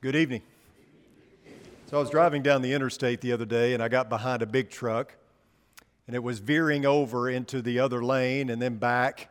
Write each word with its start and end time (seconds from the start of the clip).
Good 0.00 0.14
evening. 0.14 0.42
So 1.90 1.96
I 1.96 2.00
was 2.00 2.08
driving 2.08 2.40
down 2.40 2.62
the 2.62 2.72
interstate 2.72 3.20
the 3.20 3.32
other 3.32 3.44
day 3.44 3.74
and 3.74 3.82
I 3.82 3.88
got 3.88 4.08
behind 4.08 4.42
a 4.42 4.46
big 4.46 4.70
truck 4.70 5.16
and 6.06 6.14
it 6.14 6.22
was 6.22 6.38
veering 6.38 6.86
over 6.86 7.28
into 7.28 7.60
the 7.60 7.80
other 7.80 8.04
lane 8.04 8.48
and 8.48 8.62
then 8.62 8.76
back. 8.76 9.28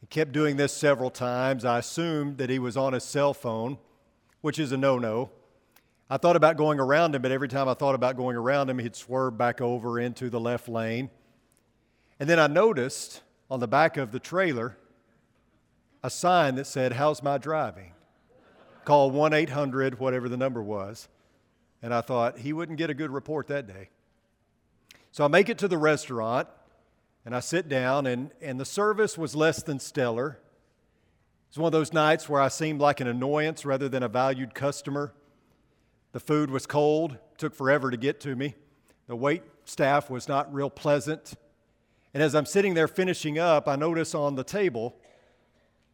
He 0.00 0.08
kept 0.08 0.32
doing 0.32 0.56
this 0.56 0.72
several 0.72 1.08
times. 1.08 1.64
I 1.64 1.78
assumed 1.78 2.38
that 2.38 2.50
he 2.50 2.58
was 2.58 2.76
on 2.76 2.94
his 2.94 3.04
cell 3.04 3.32
phone, 3.32 3.78
which 4.40 4.58
is 4.58 4.72
a 4.72 4.76
no 4.76 4.98
no. 4.98 5.30
I 6.10 6.16
thought 6.16 6.34
about 6.34 6.56
going 6.56 6.80
around 6.80 7.14
him, 7.14 7.22
but 7.22 7.30
every 7.30 7.48
time 7.48 7.68
I 7.68 7.74
thought 7.74 7.94
about 7.94 8.16
going 8.16 8.34
around 8.34 8.68
him, 8.68 8.80
he'd 8.80 8.96
swerve 8.96 9.38
back 9.38 9.60
over 9.60 10.00
into 10.00 10.30
the 10.30 10.40
left 10.40 10.68
lane. 10.68 11.10
And 12.18 12.28
then 12.28 12.40
I 12.40 12.48
noticed 12.48 13.22
on 13.48 13.60
the 13.60 13.68
back 13.68 13.96
of 13.98 14.10
the 14.10 14.18
trailer 14.18 14.76
a 16.02 16.10
sign 16.10 16.56
that 16.56 16.66
said, 16.66 16.94
How's 16.94 17.22
my 17.22 17.38
driving? 17.38 17.93
Call 18.84 19.10
1 19.10 19.32
800, 19.32 19.98
whatever 19.98 20.28
the 20.28 20.36
number 20.36 20.62
was. 20.62 21.08
And 21.82 21.92
I 21.92 22.00
thought, 22.00 22.38
he 22.38 22.52
wouldn't 22.52 22.78
get 22.78 22.90
a 22.90 22.94
good 22.94 23.10
report 23.10 23.48
that 23.48 23.66
day. 23.66 23.90
So 25.12 25.24
I 25.24 25.28
make 25.28 25.48
it 25.48 25.58
to 25.58 25.68
the 25.68 25.78
restaurant 25.78 26.48
and 27.24 27.34
I 27.34 27.40
sit 27.40 27.68
down, 27.68 28.06
and, 28.06 28.30
and 28.42 28.60
the 28.60 28.66
service 28.66 29.16
was 29.16 29.34
less 29.34 29.62
than 29.62 29.78
stellar. 29.78 30.38
It's 31.48 31.56
one 31.56 31.68
of 31.68 31.72
those 31.72 31.92
nights 31.92 32.28
where 32.28 32.40
I 32.40 32.48
seemed 32.48 32.80
like 32.80 33.00
an 33.00 33.06
annoyance 33.06 33.64
rather 33.64 33.88
than 33.88 34.02
a 34.02 34.08
valued 34.08 34.54
customer. 34.54 35.14
The 36.12 36.20
food 36.20 36.50
was 36.50 36.66
cold, 36.66 37.16
took 37.38 37.54
forever 37.54 37.90
to 37.90 37.96
get 37.96 38.20
to 38.20 38.36
me. 38.36 38.54
The 39.06 39.16
wait 39.16 39.42
staff 39.64 40.10
was 40.10 40.28
not 40.28 40.52
real 40.52 40.70
pleasant. 40.70 41.34
And 42.12 42.22
as 42.22 42.34
I'm 42.34 42.46
sitting 42.46 42.74
there 42.74 42.88
finishing 42.88 43.38
up, 43.38 43.66
I 43.66 43.76
notice 43.76 44.14
on 44.14 44.34
the 44.34 44.44
table 44.44 44.94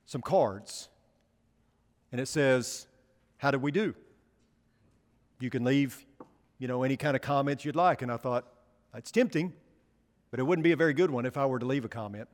some 0.05 0.21
cards. 0.21 0.90
And 2.13 2.21
it 2.21 2.27
says, 2.27 2.87
How 3.39 3.51
did 3.51 3.63
we 3.63 3.71
do? 3.71 3.95
You 5.39 5.51
can 5.51 5.65
leave, 5.65 6.05
you 6.59 6.69
know, 6.69 6.83
any 6.83 6.97
kind 6.97 7.17
of 7.17 7.23
comments 7.23 7.65
you'd 7.65 7.77
like. 7.77 8.02
And 8.02 8.13
I 8.13 8.17
thought, 8.17 8.47
it's 8.95 9.11
tempting, 9.11 9.52
but 10.30 10.41
it 10.41 10.43
wouldn't 10.43 10.65
be 10.65 10.73
a 10.73 10.77
very 10.77 10.93
good 10.93 11.11
one 11.11 11.25
if 11.25 11.37
I 11.37 11.47
were 11.47 11.59
to 11.59 11.67
leave 11.67 11.85
a 11.85 11.89
comment. 11.89 12.29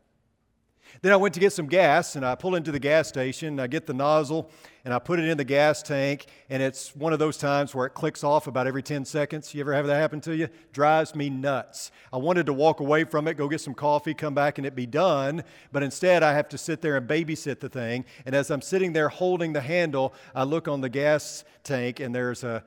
Then 1.02 1.12
I 1.12 1.16
went 1.16 1.34
to 1.34 1.40
get 1.40 1.52
some 1.52 1.66
gas 1.66 2.16
and 2.16 2.24
I 2.24 2.34
pull 2.34 2.54
into 2.54 2.72
the 2.72 2.78
gas 2.78 3.08
station. 3.08 3.60
I 3.60 3.66
get 3.66 3.86
the 3.86 3.94
nozzle 3.94 4.50
and 4.84 4.94
I 4.94 4.98
put 4.98 5.18
it 5.18 5.28
in 5.28 5.36
the 5.36 5.44
gas 5.44 5.82
tank. 5.82 6.26
And 6.48 6.62
it's 6.62 6.94
one 6.94 7.12
of 7.12 7.18
those 7.18 7.36
times 7.36 7.74
where 7.74 7.86
it 7.86 7.90
clicks 7.90 8.22
off 8.22 8.46
about 8.46 8.66
every 8.66 8.82
10 8.82 9.04
seconds. 9.04 9.54
You 9.54 9.60
ever 9.60 9.74
have 9.74 9.86
that 9.86 9.96
happen 9.96 10.20
to 10.22 10.36
you? 10.36 10.48
Drives 10.72 11.14
me 11.14 11.28
nuts. 11.28 11.90
I 12.12 12.18
wanted 12.18 12.46
to 12.46 12.52
walk 12.52 12.80
away 12.80 13.04
from 13.04 13.28
it, 13.28 13.34
go 13.34 13.48
get 13.48 13.60
some 13.60 13.74
coffee, 13.74 14.14
come 14.14 14.34
back, 14.34 14.58
and 14.58 14.66
it 14.66 14.74
be 14.74 14.86
done. 14.86 15.42
But 15.72 15.82
instead, 15.82 16.22
I 16.22 16.34
have 16.34 16.48
to 16.50 16.58
sit 16.58 16.82
there 16.82 16.96
and 16.96 17.08
babysit 17.08 17.60
the 17.60 17.68
thing. 17.68 18.04
And 18.24 18.34
as 18.34 18.50
I'm 18.50 18.62
sitting 18.62 18.92
there 18.92 19.08
holding 19.08 19.52
the 19.52 19.60
handle, 19.60 20.14
I 20.34 20.44
look 20.44 20.68
on 20.68 20.80
the 20.80 20.88
gas 20.88 21.44
tank 21.64 22.00
and 22.00 22.14
there's 22.14 22.44
a, 22.44 22.64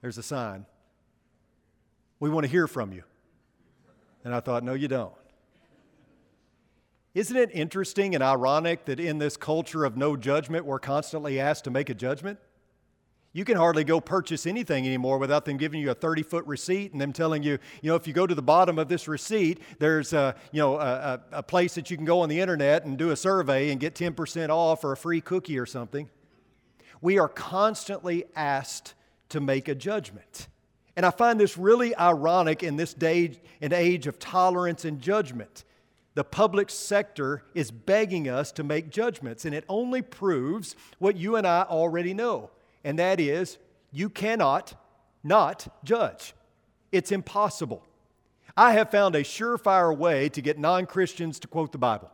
there's 0.00 0.18
a 0.18 0.22
sign. 0.22 0.66
We 2.20 2.30
want 2.30 2.44
to 2.44 2.50
hear 2.50 2.68
from 2.68 2.92
you. 2.92 3.02
And 4.24 4.34
I 4.34 4.40
thought, 4.40 4.62
no, 4.62 4.74
you 4.74 4.88
don't. 4.88 5.14
Isn't 7.12 7.36
it 7.36 7.50
interesting 7.52 8.14
and 8.14 8.22
ironic 8.22 8.84
that 8.84 9.00
in 9.00 9.18
this 9.18 9.36
culture 9.36 9.84
of 9.84 9.96
no 9.96 10.16
judgment, 10.16 10.64
we're 10.64 10.78
constantly 10.78 11.40
asked 11.40 11.64
to 11.64 11.70
make 11.70 11.90
a 11.90 11.94
judgment? 11.94 12.38
You 13.32 13.44
can 13.44 13.56
hardly 13.56 13.84
go 13.84 14.00
purchase 14.00 14.46
anything 14.46 14.86
anymore 14.86 15.18
without 15.18 15.44
them 15.44 15.56
giving 15.56 15.80
you 15.80 15.90
a 15.90 15.94
30 15.94 16.22
foot 16.22 16.46
receipt 16.46 16.92
and 16.92 17.00
them 17.00 17.12
telling 17.12 17.42
you, 17.42 17.58
you 17.80 17.90
know, 17.90 17.94
if 17.94 18.06
you 18.06 18.12
go 18.12 18.26
to 18.26 18.34
the 18.34 18.42
bottom 18.42 18.78
of 18.78 18.88
this 18.88 19.06
receipt, 19.06 19.60
there's 19.78 20.12
a, 20.12 20.34
you 20.50 20.60
know, 20.60 20.78
a, 20.78 21.20
a 21.32 21.42
place 21.42 21.74
that 21.74 21.90
you 21.90 21.96
can 21.96 22.06
go 22.06 22.20
on 22.20 22.28
the 22.28 22.40
internet 22.40 22.84
and 22.84 22.98
do 22.98 23.10
a 23.10 23.16
survey 23.16 23.70
and 23.70 23.80
get 23.80 23.94
10% 23.94 24.48
off 24.48 24.82
or 24.82 24.92
a 24.92 24.96
free 24.96 25.20
cookie 25.20 25.58
or 25.58 25.66
something. 25.66 26.08
We 27.00 27.18
are 27.18 27.28
constantly 27.28 28.24
asked 28.34 28.94
to 29.30 29.40
make 29.40 29.68
a 29.68 29.76
judgment. 29.76 30.48
And 30.96 31.06
I 31.06 31.10
find 31.10 31.38
this 31.38 31.56
really 31.56 31.94
ironic 31.96 32.64
in 32.64 32.76
this 32.76 32.94
day 32.94 33.40
and 33.60 33.72
age 33.72 34.08
of 34.08 34.18
tolerance 34.18 34.84
and 34.84 35.00
judgment 35.00 35.64
the 36.14 36.24
public 36.24 36.70
sector 36.70 37.44
is 37.54 37.70
begging 37.70 38.28
us 38.28 38.50
to 38.52 38.64
make 38.64 38.90
judgments, 38.90 39.44
and 39.44 39.54
it 39.54 39.64
only 39.68 40.02
proves 40.02 40.74
what 40.98 41.16
you 41.16 41.36
and 41.36 41.46
I 41.46 41.62
already 41.62 42.14
know, 42.14 42.50
and 42.84 42.98
that 42.98 43.20
is 43.20 43.58
you 43.92 44.08
cannot 44.08 44.74
not 45.22 45.68
judge. 45.84 46.34
It's 46.92 47.12
impossible. 47.12 47.84
I 48.56 48.72
have 48.72 48.90
found 48.90 49.14
a 49.14 49.22
surefire 49.22 49.96
way 49.96 50.28
to 50.30 50.42
get 50.42 50.58
non 50.58 50.86
Christians 50.86 51.38
to 51.40 51.48
quote 51.48 51.72
the 51.72 51.78
Bible. 51.78 52.10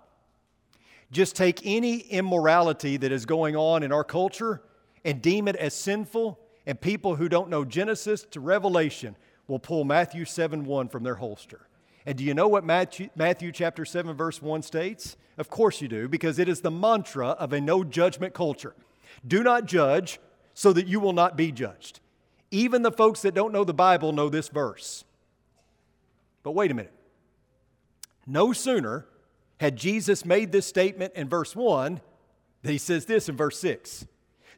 Just 1.11 1.37
take 1.37 1.65
any 1.65 1.99
immorality 1.99 2.97
that 2.97 3.13
is 3.13 3.27
going 3.27 3.57
on 3.57 3.83
in 3.83 3.93
our 3.93 4.05
culture 4.05 4.63
and 5.05 5.23
deem 5.23 5.49
it 5.49 5.57
as 5.57 5.73
sinful, 5.73 6.39
and 6.67 6.81
people 6.81 7.17
who 7.17 7.28
don't 7.28 7.49
know 7.49 7.65
Genesis 7.65 8.23
to 8.33 8.41
Revelation 8.41 9.17
will 9.47 9.61
pull 9.61 9.84
Matthew 9.84 10.25
7 10.25 10.65
1 10.65 10.89
from 10.89 11.05
their 11.05 11.15
holster. 11.15 11.69
And 12.06 12.17
do 12.17 12.25
you 12.25 12.34
know 12.34 12.47
what 12.47 12.65
Matthew, 12.65 13.11
Matthew 13.17 13.50
chapter 13.50 13.84
7 13.84 14.17
verse 14.17 14.41
1 14.41 14.62
states? 14.62 15.17
Of 15.37 15.50
course 15.50 15.83
you 15.83 15.89
do, 15.89 16.09
because 16.09 16.39
it 16.39 16.49
is 16.49 16.61
the 16.61 16.71
mantra 16.71 17.31
of 17.31 17.53
a 17.53 17.61
no 17.61 17.83
judgment 17.84 18.33
culture. 18.33 18.75
Do 19.27 19.43
not 19.43 19.67
judge 19.67 20.21
so 20.55 20.72
that 20.72 20.87
you 20.87 21.00
will 21.00 21.12
not 21.12 21.37
be 21.37 21.50
judged. 21.50 22.00
Even 22.50 22.83
the 22.83 22.93
folks 22.93 23.22
that 23.22 23.34
don't 23.34 23.53
know 23.53 23.65
the 23.65 23.75
Bible 23.75 24.12
know 24.12 24.28
this 24.28 24.49
verse. 24.49 25.05
But 26.45 26.53
wait 26.53 26.71
a 26.71 26.75
minute. 26.75 26.93
No 28.25 28.53
sooner 28.53 29.06
had 29.59 29.77
Jesus 29.77 30.25
made 30.25 30.53
this 30.53 30.66
statement 30.66 31.12
in 31.15 31.28
verse 31.28 31.56
1 31.56 32.00
that 32.62 32.71
he 32.72 32.78
says 32.78 33.06
this 33.06 33.28
in 33.28 33.37
verse 33.37 33.59
6 33.59 34.06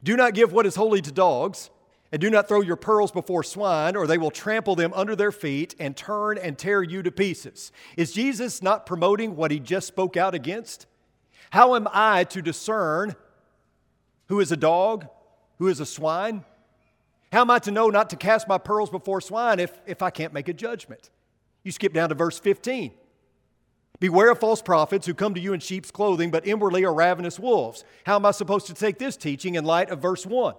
Do 0.03 0.15
not 0.15 0.35
give 0.35 0.53
what 0.53 0.65
is 0.65 0.75
holy 0.75 1.01
to 1.01 1.11
dogs 1.11 1.71
and 2.11 2.19
do 2.19 2.29
not 2.29 2.47
throw 2.47 2.61
your 2.61 2.75
pearls 2.75 3.11
before 3.11 3.43
swine, 3.43 3.95
or 3.95 4.07
they 4.07 4.17
will 4.17 4.31
trample 4.31 4.75
them 4.75 4.91
under 4.95 5.15
their 5.15 5.31
feet 5.31 5.75
and 5.79 5.95
turn 5.95 6.37
and 6.37 6.57
tear 6.57 6.81
you 6.81 7.03
to 7.03 7.11
pieces. 7.11 7.71
Is 7.97 8.13
Jesus 8.13 8.63
not 8.63 8.85
promoting 8.85 9.35
what 9.35 9.51
he 9.51 9.59
just 9.59 9.87
spoke 9.87 10.17
out 10.17 10.33
against? 10.33 10.87
How 11.51 11.75
am 11.75 11.87
I 11.91 12.23
to 12.25 12.41
discern 12.41 13.15
who 14.27 14.39
is 14.39 14.51
a 14.51 14.57
dog, 14.57 15.07
who 15.57 15.67
is 15.67 15.79
a 15.79 15.85
swine? 15.85 16.45
How 17.31 17.41
am 17.41 17.51
I 17.51 17.59
to 17.59 17.71
know 17.71 17.89
not 17.89 18.09
to 18.09 18.15
cast 18.15 18.47
my 18.47 18.57
pearls 18.57 18.89
before 18.89 19.21
swine 19.21 19.59
if, 19.59 19.79
if 19.85 20.01
I 20.01 20.09
can't 20.09 20.33
make 20.33 20.47
a 20.47 20.53
judgment? 20.53 21.11
You 21.63 21.71
skip 21.71 21.93
down 21.93 22.09
to 22.09 22.15
verse 22.15 22.39
15. 22.39 22.91
Beware 23.99 24.31
of 24.31 24.39
false 24.39 24.61
prophets 24.61 25.05
who 25.05 25.13
come 25.13 25.33
to 25.33 25.41
you 25.41 25.53
in 25.53 25.59
sheep's 25.59 25.91
clothing, 25.91 26.31
but 26.31 26.47
inwardly 26.47 26.85
are 26.85 26.93
ravenous 26.93 27.37
wolves. 27.37 27.83
How 28.05 28.15
am 28.15 28.25
I 28.25 28.31
supposed 28.31 28.67
to 28.67 28.73
take 28.73 28.97
this 28.97 29.17
teaching 29.17 29.55
in 29.55 29.65
light 29.65 29.89
of 29.89 30.01
verse 30.01 30.25
1? 30.25 30.55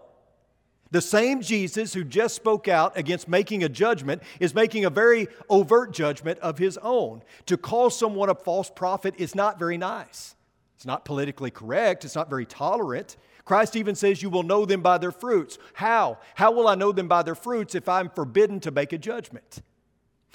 The 0.90 1.00
same 1.00 1.40
Jesus 1.40 1.94
who 1.94 2.02
just 2.02 2.34
spoke 2.34 2.66
out 2.66 2.98
against 2.98 3.28
making 3.28 3.62
a 3.62 3.68
judgment 3.68 4.22
is 4.40 4.54
making 4.54 4.84
a 4.84 4.90
very 4.90 5.28
overt 5.48 5.92
judgment 5.92 6.38
of 6.40 6.58
his 6.58 6.78
own. 6.82 7.22
To 7.46 7.56
call 7.56 7.90
someone 7.90 8.28
a 8.28 8.34
false 8.34 8.70
prophet 8.70 9.14
is 9.18 9.34
not 9.34 9.58
very 9.58 9.78
nice. 9.78 10.34
It's 10.74 10.86
not 10.86 11.04
politically 11.04 11.50
correct, 11.50 12.04
it's 12.04 12.16
not 12.16 12.30
very 12.30 12.46
tolerant. 12.46 13.16
Christ 13.44 13.76
even 13.76 13.94
says, 13.94 14.22
You 14.22 14.30
will 14.30 14.42
know 14.42 14.64
them 14.64 14.80
by 14.80 14.98
their 14.98 15.12
fruits. 15.12 15.58
How? 15.74 16.18
How 16.34 16.52
will 16.52 16.66
I 16.66 16.74
know 16.74 16.92
them 16.92 17.08
by 17.08 17.22
their 17.22 17.34
fruits 17.34 17.74
if 17.74 17.88
I'm 17.88 18.10
forbidden 18.10 18.60
to 18.60 18.70
make 18.70 18.92
a 18.92 18.98
judgment? 18.98 19.62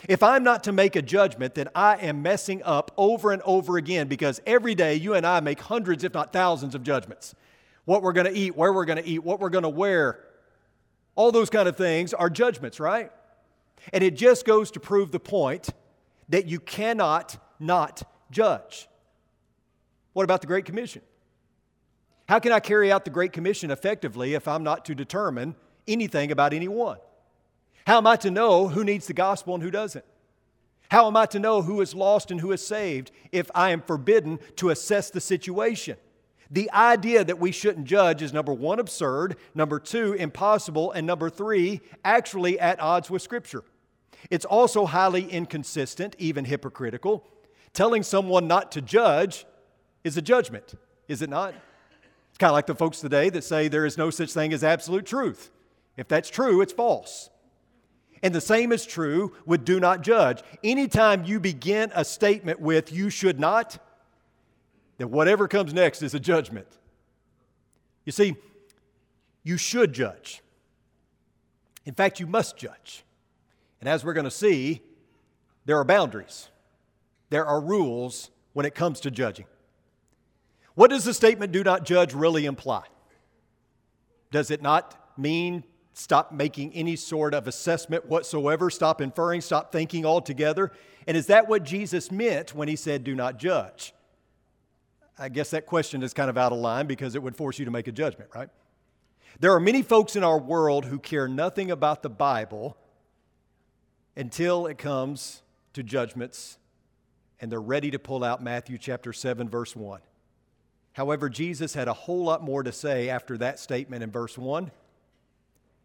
If 0.07 0.21
I'm 0.21 0.43
not 0.43 0.63
to 0.65 0.71
make 0.71 0.95
a 0.95 1.01
judgment, 1.01 1.55
then 1.55 1.69
I 1.73 1.95
am 1.95 2.21
messing 2.21 2.61
up 2.63 2.91
over 2.97 3.31
and 3.31 3.41
over 3.43 3.77
again 3.77 4.07
because 4.07 4.41
every 4.45 4.75
day 4.75 4.95
you 4.95 5.13
and 5.13 5.25
I 5.25 5.39
make 5.39 5.61
hundreds, 5.61 6.03
if 6.03 6.13
not 6.13 6.33
thousands, 6.33 6.75
of 6.75 6.83
judgments. 6.83 7.33
What 7.85 8.01
we're 8.01 8.13
going 8.13 8.27
to 8.27 8.37
eat, 8.37 8.55
where 8.55 8.73
we're 8.73 8.85
going 8.85 9.01
to 9.01 9.07
eat, 9.07 9.23
what 9.23 9.39
we're 9.39 9.49
going 9.49 9.63
to 9.63 9.69
wear, 9.69 10.19
all 11.15 11.31
those 11.31 11.49
kind 11.49 11.67
of 11.67 11.77
things 11.77 12.13
are 12.13 12.29
judgments, 12.29 12.79
right? 12.79 13.11
And 13.93 14.03
it 14.03 14.15
just 14.15 14.45
goes 14.45 14.71
to 14.71 14.79
prove 14.79 15.11
the 15.11 15.19
point 15.19 15.69
that 16.29 16.47
you 16.47 16.59
cannot 16.59 17.37
not 17.59 18.03
judge. 18.31 18.87
What 20.13 20.23
about 20.23 20.41
the 20.41 20.47
Great 20.47 20.65
Commission? 20.65 21.01
How 22.27 22.39
can 22.39 22.51
I 22.51 22.59
carry 22.59 22.91
out 22.91 23.05
the 23.05 23.11
Great 23.11 23.33
Commission 23.33 23.69
effectively 23.69 24.33
if 24.33 24.47
I'm 24.47 24.63
not 24.63 24.85
to 24.85 24.95
determine 24.95 25.55
anything 25.87 26.31
about 26.31 26.53
anyone? 26.53 26.97
How 27.85 27.97
am 27.97 28.07
I 28.07 28.15
to 28.17 28.31
know 28.31 28.67
who 28.67 28.83
needs 28.83 29.07
the 29.07 29.13
gospel 29.13 29.53
and 29.53 29.61
who 29.61 29.69
doesn't? 29.69 30.05
How 30.89 31.07
am 31.07 31.17
I 31.17 31.25
to 31.27 31.39
know 31.39 31.61
who 31.61 31.81
is 31.81 31.93
lost 31.93 32.31
and 32.31 32.41
who 32.41 32.51
is 32.51 32.65
saved 32.65 33.11
if 33.31 33.49
I 33.53 33.71
am 33.71 33.81
forbidden 33.81 34.39
to 34.57 34.69
assess 34.69 35.09
the 35.09 35.21
situation? 35.21 35.97
The 36.51 36.71
idea 36.71 37.23
that 37.23 37.39
we 37.39 37.51
shouldn't 37.51 37.87
judge 37.87 38.21
is 38.21 38.33
number 38.33 38.53
one, 38.53 38.79
absurd, 38.79 39.35
number 39.53 39.79
two, 39.79 40.13
impossible, 40.13 40.91
and 40.91 41.07
number 41.07 41.29
three, 41.29 41.81
actually 42.03 42.59
at 42.59 42.79
odds 42.79 43.09
with 43.09 43.21
Scripture. 43.21 43.63
It's 44.29 44.45
also 44.45 44.85
highly 44.85 45.29
inconsistent, 45.29 46.15
even 46.19 46.45
hypocritical. 46.45 47.27
Telling 47.73 48.03
someone 48.03 48.47
not 48.47 48.71
to 48.73 48.81
judge 48.81 49.45
is 50.03 50.17
a 50.17 50.21
judgment, 50.21 50.75
is 51.07 51.21
it 51.21 51.29
not? 51.29 51.53
It's 52.29 52.37
kind 52.37 52.49
of 52.49 52.53
like 52.53 52.67
the 52.67 52.75
folks 52.75 52.99
today 52.99 53.29
that 53.29 53.43
say 53.43 53.67
there 53.67 53.85
is 53.85 53.97
no 53.97 54.09
such 54.09 54.31
thing 54.31 54.53
as 54.53 54.63
absolute 54.63 55.05
truth. 55.05 55.51
If 55.97 56.07
that's 56.07 56.29
true, 56.29 56.61
it's 56.61 56.73
false. 56.73 57.29
And 58.21 58.33
the 58.33 58.41
same 58.41 58.71
is 58.71 58.85
true 58.85 59.33
with 59.45 59.65
do 59.65 59.79
not 59.79 60.01
judge. 60.01 60.41
Anytime 60.63 61.25
you 61.25 61.39
begin 61.39 61.91
a 61.93 62.03
statement 62.03 62.59
with 62.59 62.91
you 62.91 63.09
should 63.09 63.39
not, 63.39 63.77
then 64.97 65.11
whatever 65.11 65.47
comes 65.47 65.73
next 65.73 66.01
is 66.01 66.13
a 66.13 66.19
judgment. 66.19 66.67
You 68.05 68.11
see, 68.11 68.35
you 69.43 69.57
should 69.57 69.93
judge. 69.93 70.41
In 71.85 71.93
fact, 71.93 72.19
you 72.19 72.27
must 72.27 72.57
judge. 72.57 73.03
And 73.79 73.89
as 73.89 74.03
we're 74.03 74.13
going 74.13 74.25
to 74.25 74.31
see, 74.31 74.81
there 75.65 75.77
are 75.79 75.83
boundaries, 75.83 76.49
there 77.29 77.45
are 77.45 77.59
rules 77.59 78.29
when 78.53 78.65
it 78.65 78.75
comes 78.75 78.99
to 79.01 79.11
judging. 79.11 79.45
What 80.75 80.89
does 80.89 81.03
the 81.03 81.13
statement, 81.13 81.51
do 81.51 81.63
not 81.63 81.85
judge, 81.85 82.13
really 82.13 82.45
imply? 82.45 82.83
Does 84.31 84.51
it 84.51 84.61
not 84.61 85.17
mean 85.17 85.63
stop 85.93 86.31
making 86.31 86.73
any 86.73 86.95
sort 86.95 87.33
of 87.33 87.47
assessment 87.47 88.05
whatsoever, 88.05 88.69
stop 88.69 88.99
inferring, 89.01 89.41
stop 89.41 89.71
thinking 89.71 90.05
altogether? 90.05 90.71
And 91.07 91.15
is 91.15 91.27
that 91.27 91.47
what 91.47 91.63
Jesus 91.63 92.11
meant 92.11 92.53
when 92.53 92.67
he 92.67 92.75
said, 92.75 93.03
do 93.03 93.15
not 93.15 93.37
judge? 93.37 93.93
I 95.17 95.29
guess 95.29 95.51
that 95.51 95.65
question 95.65 96.03
is 96.03 96.13
kind 96.13 96.29
of 96.29 96.37
out 96.37 96.51
of 96.51 96.57
line 96.57 96.87
because 96.87 97.15
it 97.15 97.23
would 97.23 97.35
force 97.35 97.57
you 97.57 97.65
to 97.65 97.71
make 97.71 97.87
a 97.87 97.91
judgment, 97.91 98.29
right? 98.35 98.49
There 99.39 99.53
are 99.53 99.59
many 99.59 99.81
folks 99.81 100.15
in 100.15 100.23
our 100.23 100.37
world 100.37 100.85
who 100.85 100.99
care 100.99 101.27
nothing 101.27 101.71
about 101.71 102.03
the 102.03 102.09
Bible 102.09 102.77
until 104.15 104.65
it 104.67 104.77
comes 104.77 105.41
to 105.73 105.83
judgments 105.83 106.57
and 107.39 107.51
they're 107.51 107.61
ready 107.61 107.91
to 107.91 107.99
pull 107.99 108.23
out 108.23 108.41
Matthew 108.41 108.77
chapter 108.77 109.11
7 109.13 109.49
verse 109.49 109.75
1. 109.75 109.99
However, 110.93 111.29
Jesus 111.29 111.73
had 111.73 111.89
a 111.89 111.93
whole 111.93 112.23
lot 112.23 112.41
more 112.41 112.63
to 112.63 112.71
say 112.71 113.09
after 113.09 113.37
that 113.37 113.59
statement 113.59 114.03
in 114.03 114.11
verse 114.11 114.37
1. 114.37 114.71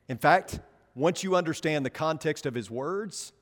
In 0.08 0.18
fact, 0.18 0.60
once 0.94 1.24
you 1.24 1.34
understand 1.34 1.84
the 1.84 1.90
context 1.90 2.46
of 2.46 2.54
his 2.54 2.70
words, 2.70 3.32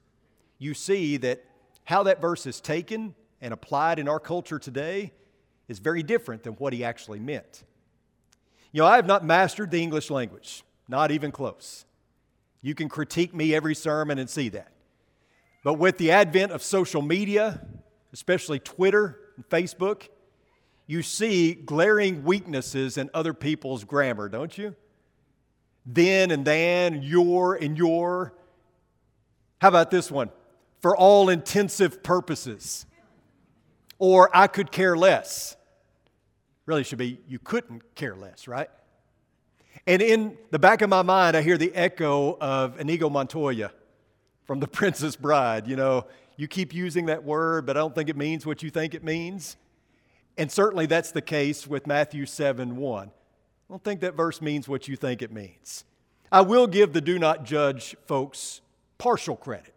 you 0.58 0.72
see 0.72 1.18
that 1.18 1.44
how 1.84 2.02
that 2.04 2.20
verse 2.20 2.46
is 2.46 2.60
taken 2.60 3.14
and 3.40 3.52
applied 3.52 3.98
in 3.98 4.08
our 4.08 4.20
culture 4.20 4.58
today 4.58 5.12
is 5.68 5.78
very 5.78 6.02
different 6.02 6.42
than 6.42 6.54
what 6.54 6.72
he 6.72 6.82
actually 6.82 7.20
meant. 7.20 7.64
You 8.72 8.82
know, 8.82 8.86
I 8.86 8.96
have 8.96 9.06
not 9.06 9.24
mastered 9.24 9.70
the 9.70 9.82
English 9.82 10.10
language, 10.10 10.62
not 10.88 11.10
even 11.10 11.30
close. 11.30 11.84
You 12.60 12.74
can 12.74 12.88
critique 12.88 13.34
me 13.34 13.54
every 13.54 13.74
sermon 13.74 14.18
and 14.18 14.28
see 14.28 14.48
that. 14.50 14.72
But 15.62 15.74
with 15.74 15.98
the 15.98 16.10
advent 16.10 16.52
of 16.52 16.62
social 16.62 17.02
media, 17.02 17.60
especially 18.12 18.58
Twitter 18.58 19.20
and 19.36 19.48
Facebook, 19.48 20.08
you 20.86 21.02
see 21.02 21.52
glaring 21.52 22.24
weaknesses 22.24 22.96
in 22.96 23.10
other 23.12 23.34
people's 23.34 23.84
grammar, 23.84 24.28
don't 24.28 24.56
you? 24.56 24.74
Then 25.84 26.30
and 26.30 26.44
then, 26.44 27.02
your 27.02 27.54
and 27.54 27.76
you're. 27.76 28.34
How 29.60 29.68
about 29.68 29.90
this 29.90 30.10
one? 30.10 30.30
For 30.80 30.96
all 30.96 31.28
intensive 31.28 32.02
purposes. 32.02 32.86
Or 33.98 34.34
I 34.34 34.46
could 34.46 34.70
care 34.70 34.96
less. 34.96 35.56
Really 36.68 36.84
should 36.84 36.98
be, 36.98 37.18
you 37.26 37.38
couldn't 37.38 37.94
care 37.94 38.14
less, 38.14 38.46
right? 38.46 38.68
And 39.86 40.02
in 40.02 40.36
the 40.50 40.58
back 40.58 40.82
of 40.82 40.90
my 40.90 41.00
mind, 41.00 41.34
I 41.34 41.40
hear 41.40 41.56
the 41.56 41.74
echo 41.74 42.36
of 42.42 42.78
Inigo 42.78 43.08
Montoya 43.08 43.72
from 44.44 44.60
The 44.60 44.68
Princess 44.68 45.16
Bride. 45.16 45.66
You 45.66 45.76
know, 45.76 46.04
you 46.36 46.46
keep 46.46 46.74
using 46.74 47.06
that 47.06 47.24
word, 47.24 47.64
but 47.64 47.78
I 47.78 47.80
don't 47.80 47.94
think 47.94 48.10
it 48.10 48.18
means 48.18 48.44
what 48.44 48.62
you 48.62 48.68
think 48.68 48.92
it 48.92 49.02
means. 49.02 49.56
And 50.36 50.52
certainly 50.52 50.84
that's 50.84 51.10
the 51.10 51.22
case 51.22 51.66
with 51.66 51.86
Matthew 51.86 52.26
7 52.26 52.76
1. 52.76 53.08
I 53.08 53.10
don't 53.70 53.82
think 53.82 54.00
that 54.00 54.14
verse 54.14 54.42
means 54.42 54.68
what 54.68 54.88
you 54.88 54.96
think 54.96 55.22
it 55.22 55.32
means. 55.32 55.86
I 56.30 56.42
will 56.42 56.66
give 56.66 56.92
the 56.92 57.00
do 57.00 57.18
not 57.18 57.44
judge 57.44 57.96
folks 58.06 58.60
partial 58.98 59.36
credit 59.36 59.74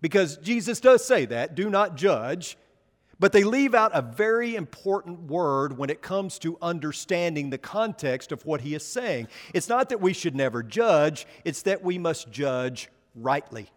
because 0.00 0.38
Jesus 0.38 0.80
does 0.80 1.04
say 1.04 1.26
that 1.26 1.54
do 1.54 1.68
not 1.68 1.94
judge. 1.94 2.56
But 3.22 3.30
they 3.30 3.44
leave 3.44 3.72
out 3.72 3.92
a 3.94 4.02
very 4.02 4.56
important 4.56 5.30
word 5.30 5.78
when 5.78 5.90
it 5.90 6.02
comes 6.02 6.40
to 6.40 6.58
understanding 6.60 7.50
the 7.50 7.56
context 7.56 8.32
of 8.32 8.44
what 8.44 8.62
he 8.62 8.74
is 8.74 8.84
saying. 8.84 9.28
It's 9.54 9.68
not 9.68 9.90
that 9.90 10.00
we 10.00 10.12
should 10.12 10.34
never 10.34 10.60
judge, 10.64 11.24
it's 11.44 11.62
that 11.62 11.84
we 11.84 11.98
must 11.98 12.32
judge 12.32 12.88
rightly. 13.14 13.70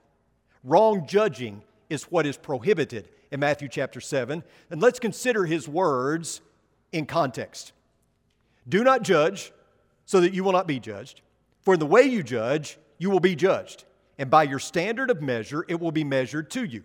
Wrong 0.64 1.06
judging 1.06 1.62
is 1.92 2.06
what 2.06 2.26
is 2.26 2.38
prohibited 2.38 3.08
in 3.30 3.40
Matthew 3.40 3.68
chapter 3.68 4.02
7. 4.02 4.44
And 4.72 4.82
let's 4.82 4.98
consider 4.98 5.46
his 5.46 5.70
words 5.70 6.42
in 6.92 7.06
context. 7.06 7.72
Do 8.68 8.84
not 8.84 9.04
judge 9.04 9.54
so 10.06 10.22
that 10.22 10.34
you 10.34 10.44
will 10.44 10.54
not 10.54 10.66
be 10.66 10.80
judged. 10.80 11.22
For 11.62 11.76
in 11.76 11.80
the 11.80 11.86
way 11.86 12.02
you 12.02 12.24
judge, 12.24 12.80
you 12.98 13.12
will 13.12 13.20
be 13.20 13.36
judged. 13.36 13.86
And 14.18 14.32
by 14.32 14.42
your 14.42 14.58
standard 14.58 15.12
of 15.12 15.22
measure, 15.22 15.64
it 15.68 15.80
will 15.80 15.92
be 15.92 16.04
measured 16.04 16.50
to 16.50 16.64
you. 16.64 16.84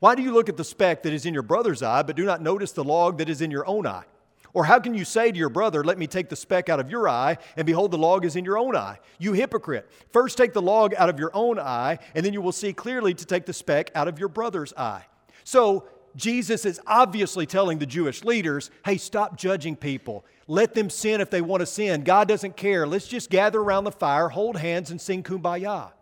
Why 0.00 0.14
do 0.14 0.22
you 0.22 0.32
look 0.32 0.48
at 0.48 0.56
the 0.56 0.64
speck 0.64 1.02
that 1.04 1.12
is 1.12 1.26
in 1.26 1.34
your 1.34 1.42
brother's 1.42 1.82
eye, 1.82 2.02
but 2.02 2.16
do 2.16 2.24
not 2.24 2.42
notice 2.42 2.72
the 2.72 2.84
log 2.84 3.18
that 3.18 3.28
is 3.28 3.40
in 3.40 3.50
your 3.50 3.66
own 3.66 3.86
eye? 3.86 4.04
Or 4.52 4.64
how 4.64 4.80
can 4.80 4.94
you 4.94 5.04
say 5.04 5.30
to 5.30 5.38
your 5.38 5.48
brother, 5.48 5.84
Let 5.84 5.98
me 5.98 6.06
take 6.06 6.28
the 6.28 6.36
speck 6.36 6.68
out 6.68 6.80
of 6.80 6.90
your 6.90 7.08
eye, 7.08 7.38
and 7.56 7.66
behold, 7.66 7.90
the 7.90 7.98
log 7.98 8.24
is 8.24 8.34
in 8.34 8.44
your 8.44 8.58
own 8.58 8.74
eye? 8.74 8.98
You 9.18 9.32
hypocrite. 9.32 9.88
First 10.12 10.36
take 10.36 10.52
the 10.52 10.62
log 10.62 10.94
out 10.94 11.08
of 11.08 11.18
your 11.18 11.30
own 11.34 11.58
eye, 11.58 11.98
and 12.14 12.24
then 12.24 12.32
you 12.32 12.40
will 12.40 12.50
see 12.50 12.72
clearly 12.72 13.14
to 13.14 13.24
take 13.24 13.46
the 13.46 13.52
speck 13.52 13.90
out 13.94 14.08
of 14.08 14.18
your 14.18 14.28
brother's 14.28 14.72
eye. 14.74 15.04
So, 15.44 15.84
Jesus 16.16 16.64
is 16.64 16.80
obviously 16.88 17.46
telling 17.46 17.78
the 17.78 17.86
Jewish 17.86 18.24
leaders, 18.24 18.72
hey, 18.84 18.96
stop 18.96 19.36
judging 19.36 19.76
people. 19.76 20.24
Let 20.48 20.74
them 20.74 20.90
sin 20.90 21.20
if 21.20 21.30
they 21.30 21.40
want 21.40 21.60
to 21.60 21.66
sin. 21.66 22.02
God 22.02 22.26
doesn't 22.26 22.56
care. 22.56 22.84
Let's 22.84 23.06
just 23.06 23.30
gather 23.30 23.60
around 23.60 23.84
the 23.84 23.92
fire, 23.92 24.28
hold 24.28 24.56
hands, 24.56 24.90
and 24.90 25.00
sing 25.00 25.22
kumbaya. 25.22 25.92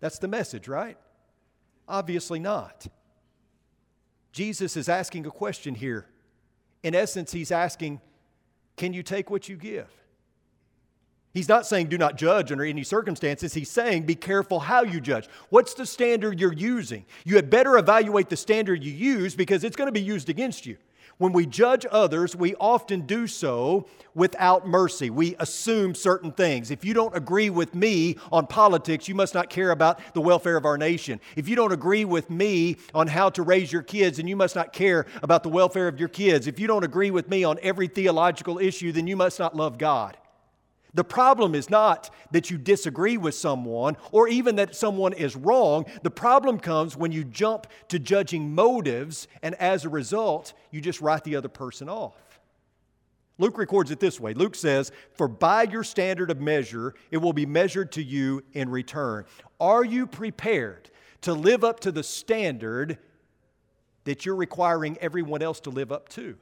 That's 0.00 0.18
the 0.18 0.28
message, 0.28 0.68
right? 0.68 0.96
Obviously 1.86 2.38
not. 2.38 2.86
Jesus 4.36 4.76
is 4.76 4.90
asking 4.90 5.24
a 5.24 5.30
question 5.30 5.74
here. 5.74 6.04
In 6.82 6.94
essence, 6.94 7.32
he's 7.32 7.50
asking, 7.50 8.02
Can 8.76 8.92
you 8.92 9.02
take 9.02 9.30
what 9.30 9.48
you 9.48 9.56
give? 9.56 9.88
He's 11.32 11.48
not 11.48 11.66
saying 11.66 11.86
do 11.86 11.96
not 11.96 12.18
judge 12.18 12.52
under 12.52 12.62
any 12.62 12.84
circumstances. 12.84 13.54
He's 13.54 13.70
saying 13.70 14.04
be 14.04 14.14
careful 14.14 14.60
how 14.60 14.82
you 14.82 15.00
judge. 15.00 15.26
What's 15.48 15.72
the 15.72 15.86
standard 15.86 16.38
you're 16.38 16.52
using? 16.52 17.06
You 17.24 17.36
had 17.36 17.48
better 17.48 17.78
evaluate 17.78 18.28
the 18.28 18.36
standard 18.36 18.84
you 18.84 18.92
use 18.92 19.34
because 19.34 19.64
it's 19.64 19.74
going 19.74 19.88
to 19.88 19.92
be 19.92 20.02
used 20.02 20.28
against 20.28 20.66
you. 20.66 20.76
When 21.18 21.32
we 21.32 21.46
judge 21.46 21.86
others, 21.90 22.36
we 22.36 22.54
often 22.56 23.06
do 23.06 23.26
so 23.26 23.86
without 24.14 24.68
mercy. 24.68 25.08
We 25.08 25.34
assume 25.38 25.94
certain 25.94 26.30
things. 26.30 26.70
If 26.70 26.84
you 26.84 26.92
don't 26.92 27.16
agree 27.16 27.48
with 27.48 27.74
me 27.74 28.16
on 28.30 28.46
politics, 28.46 29.08
you 29.08 29.14
must 29.14 29.32
not 29.32 29.48
care 29.48 29.70
about 29.70 29.98
the 30.12 30.20
welfare 30.20 30.58
of 30.58 30.66
our 30.66 30.76
nation. 30.76 31.18
If 31.34 31.48
you 31.48 31.56
don't 31.56 31.72
agree 31.72 32.04
with 32.04 32.28
me 32.28 32.76
on 32.94 33.06
how 33.06 33.30
to 33.30 33.42
raise 33.42 33.72
your 33.72 33.82
kids, 33.82 34.18
then 34.18 34.28
you 34.28 34.36
must 34.36 34.54
not 34.54 34.74
care 34.74 35.06
about 35.22 35.42
the 35.42 35.48
welfare 35.48 35.88
of 35.88 35.98
your 35.98 36.10
kids. 36.10 36.46
If 36.46 36.60
you 36.60 36.66
don't 36.66 36.84
agree 36.84 37.10
with 37.10 37.30
me 37.30 37.44
on 37.44 37.58
every 37.62 37.88
theological 37.88 38.58
issue, 38.58 38.92
then 38.92 39.06
you 39.06 39.16
must 39.16 39.38
not 39.38 39.56
love 39.56 39.78
God. 39.78 40.18
The 40.96 41.04
problem 41.04 41.54
is 41.54 41.68
not 41.68 42.08
that 42.30 42.50
you 42.50 42.56
disagree 42.56 43.18
with 43.18 43.34
someone 43.34 43.98
or 44.12 44.28
even 44.28 44.56
that 44.56 44.74
someone 44.74 45.12
is 45.12 45.36
wrong. 45.36 45.84
The 46.02 46.10
problem 46.10 46.58
comes 46.58 46.96
when 46.96 47.12
you 47.12 47.22
jump 47.22 47.66
to 47.88 47.98
judging 47.98 48.54
motives, 48.54 49.28
and 49.42 49.54
as 49.56 49.84
a 49.84 49.90
result, 49.90 50.54
you 50.70 50.80
just 50.80 51.02
write 51.02 51.22
the 51.22 51.36
other 51.36 51.50
person 51.50 51.90
off. 51.90 52.40
Luke 53.36 53.58
records 53.58 53.90
it 53.90 54.00
this 54.00 54.18
way 54.18 54.32
Luke 54.32 54.54
says, 54.54 54.90
For 55.12 55.28
by 55.28 55.64
your 55.64 55.84
standard 55.84 56.30
of 56.30 56.40
measure, 56.40 56.94
it 57.10 57.18
will 57.18 57.34
be 57.34 57.44
measured 57.44 57.92
to 57.92 58.02
you 58.02 58.42
in 58.54 58.70
return. 58.70 59.26
Are 59.60 59.84
you 59.84 60.06
prepared 60.06 60.90
to 61.20 61.34
live 61.34 61.62
up 61.62 61.80
to 61.80 61.92
the 61.92 62.02
standard 62.02 62.96
that 64.04 64.24
you're 64.24 64.34
requiring 64.34 64.96
everyone 65.02 65.42
else 65.42 65.60
to 65.60 65.70
live 65.70 65.92
up 65.92 66.08
to? 66.10 66.38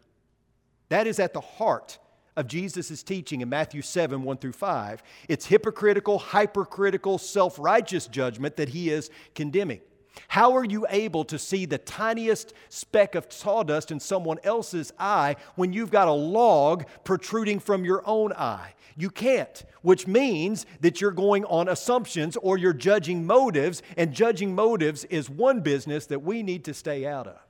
That 0.90 1.08
is 1.08 1.18
at 1.18 1.32
the 1.32 1.40
heart 1.40 1.98
of 2.36 2.46
Jesus' 2.46 3.02
teaching 3.02 3.40
in 3.40 3.48
Matthew 3.48 3.82
7 3.82 4.22
1 4.22 4.36
through 4.38 4.52
5. 4.52 5.02
It's 5.28 5.46
hypocritical, 5.46 6.18
hypercritical, 6.18 7.18
self 7.18 7.58
righteous 7.58 8.06
judgment 8.06 8.56
that 8.56 8.70
he 8.70 8.90
is 8.90 9.10
condemning. 9.34 9.80
How 10.28 10.52
are 10.52 10.64
you 10.64 10.86
able 10.90 11.24
to 11.24 11.38
see 11.38 11.66
the 11.66 11.78
tiniest 11.78 12.54
speck 12.68 13.14
of 13.14 13.32
sawdust 13.32 13.90
in 13.90 13.98
someone 13.98 14.38
else's 14.44 14.92
eye 14.98 15.36
when 15.56 15.72
you've 15.72 15.90
got 15.90 16.08
a 16.08 16.12
log 16.12 16.84
protruding 17.02 17.58
from 17.58 17.84
your 17.84 18.02
own 18.06 18.32
eye? 18.32 18.74
You 18.96 19.10
can't, 19.10 19.64
which 19.82 20.06
means 20.06 20.66
that 20.80 21.00
you're 21.00 21.10
going 21.10 21.44
on 21.46 21.68
assumptions 21.68 22.36
or 22.36 22.56
you're 22.56 22.72
judging 22.72 23.26
motives, 23.26 23.82
and 23.96 24.12
judging 24.12 24.54
motives 24.54 25.04
is 25.04 25.28
one 25.28 25.60
business 25.60 26.06
that 26.06 26.22
we 26.22 26.44
need 26.44 26.64
to 26.66 26.74
stay 26.74 27.04
out 27.04 27.26
of. 27.26 27.40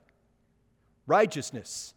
Righteousness 1.06 1.92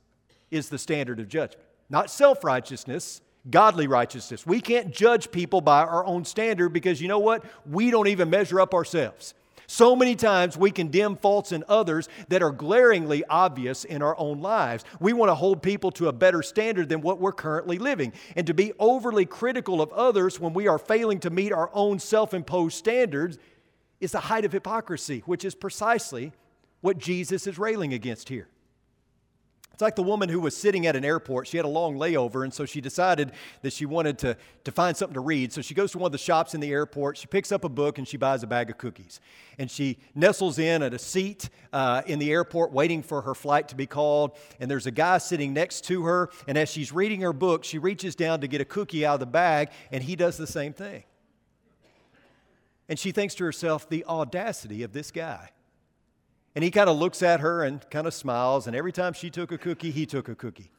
is 0.51 0.67
the 0.67 0.77
standard 0.77 1.21
of 1.21 1.29
judgment 1.29 1.66
not 1.89 2.09
self 2.09 2.43
righteousness, 2.43 3.21
godly 3.49 3.87
righteousness. 3.87 4.45
We 4.45 4.61
can't 4.61 4.91
judge 4.91 5.31
people 5.31 5.61
by 5.61 5.83
our 5.83 6.05
own 6.05 6.25
standard 6.25 6.69
because 6.69 7.01
you 7.01 7.07
know 7.07 7.19
what? 7.19 7.43
We 7.65 7.91
don't 7.91 8.07
even 8.07 8.29
measure 8.29 8.59
up 8.59 8.73
ourselves. 8.73 9.33
So 9.69 9.97
many 9.97 10.15
times 10.15 10.57
we 10.57 10.71
condemn 10.71 11.17
faults 11.17 11.51
in 11.51 11.65
others 11.67 12.07
that 12.29 12.41
are 12.41 12.51
glaringly 12.51 13.25
obvious 13.25 13.83
in 13.83 14.01
our 14.01 14.17
own 14.17 14.39
lives. 14.39 14.85
We 15.01 15.11
want 15.11 15.29
to 15.29 15.35
hold 15.35 15.61
people 15.61 15.91
to 15.91 16.07
a 16.07 16.13
better 16.13 16.41
standard 16.41 16.87
than 16.87 17.01
what 17.01 17.19
we're 17.19 17.33
currently 17.33 17.77
living. 17.77 18.13
And 18.37 18.47
to 18.47 18.53
be 18.53 18.71
overly 18.79 19.25
critical 19.25 19.81
of 19.81 19.91
others 19.91 20.39
when 20.39 20.53
we 20.53 20.67
are 20.67 20.79
failing 20.79 21.19
to 21.19 21.29
meet 21.29 21.51
our 21.51 21.69
own 21.73 21.99
self 21.99 22.33
imposed 22.33 22.77
standards 22.77 23.37
is 23.99 24.13
the 24.13 24.21
height 24.21 24.45
of 24.45 24.53
hypocrisy, 24.53 25.21
which 25.25 25.43
is 25.43 25.53
precisely 25.53 26.31
what 26.79 26.97
Jesus 26.97 27.45
is 27.45 27.59
railing 27.59 27.93
against 27.93 28.29
here. 28.29 28.47
It's 29.77 29.81
like 29.83 29.95
the 29.95 30.01
woman 30.01 30.27
who 30.27 30.39
was 30.39 30.57
sitting 30.57 30.87
at 30.87 30.95
an 30.95 31.05
airport. 31.05 31.47
She 31.47 31.55
had 31.55 31.63
a 31.63 31.69
long 31.69 31.99
layover, 31.99 32.43
and 32.43 32.51
so 32.51 32.65
she 32.65 32.81
decided 32.81 33.31
that 33.61 33.71
she 33.71 33.85
wanted 33.85 34.17
to, 34.17 34.35
to 34.63 34.71
find 34.71 34.97
something 34.97 35.13
to 35.13 35.19
read. 35.19 35.53
So 35.53 35.61
she 35.61 35.75
goes 35.75 35.91
to 35.91 35.99
one 35.99 36.07
of 36.07 36.11
the 36.13 36.17
shops 36.17 36.55
in 36.55 36.61
the 36.61 36.71
airport. 36.71 37.15
She 37.15 37.27
picks 37.27 37.51
up 37.51 37.63
a 37.63 37.69
book 37.69 37.99
and 37.99 38.07
she 38.07 38.17
buys 38.17 38.41
a 38.41 38.47
bag 38.47 38.71
of 38.71 38.79
cookies. 38.79 39.19
And 39.59 39.69
she 39.69 39.99
nestles 40.15 40.57
in 40.57 40.81
at 40.81 40.95
a 40.95 40.97
seat 40.97 41.51
uh, 41.71 42.01
in 42.07 42.17
the 42.17 42.31
airport, 42.31 42.71
waiting 42.71 43.03
for 43.03 43.21
her 43.21 43.35
flight 43.35 43.67
to 43.67 43.75
be 43.75 43.85
called. 43.85 44.31
And 44.59 44.71
there's 44.71 44.87
a 44.87 44.91
guy 44.91 45.19
sitting 45.19 45.53
next 45.53 45.81
to 45.81 46.05
her. 46.05 46.31
And 46.47 46.57
as 46.57 46.69
she's 46.69 46.91
reading 46.91 47.21
her 47.21 47.31
book, 47.31 47.63
she 47.63 47.77
reaches 47.77 48.15
down 48.15 48.41
to 48.41 48.47
get 48.47 48.61
a 48.61 48.65
cookie 48.65 49.05
out 49.05 49.13
of 49.13 49.19
the 49.19 49.27
bag, 49.27 49.69
and 49.91 50.03
he 50.03 50.15
does 50.15 50.37
the 50.37 50.47
same 50.47 50.73
thing. 50.73 51.03
And 52.89 52.97
she 52.97 53.11
thinks 53.11 53.35
to 53.35 53.43
herself, 53.43 53.87
the 53.87 54.05
audacity 54.05 54.81
of 54.81 54.91
this 54.91 55.11
guy. 55.11 55.51
And 56.57 56.63
he 56.63 56.71
kind 56.71 56.89
of 56.89 56.97
looks 56.97 57.21
at 57.21 57.41
her 57.41 57.63
and 57.63 57.87
kind 57.91 58.07
of 58.07 58.15
smiles. 58.15 58.65
And 58.65 58.75
every 58.75 58.91
time 58.91 59.13
she 59.13 59.29
took 59.29 59.51
a 59.51 59.59
cookie, 59.59 59.91
he 59.91 60.07
took 60.07 60.27
a 60.27 60.33
cookie. 60.33 60.71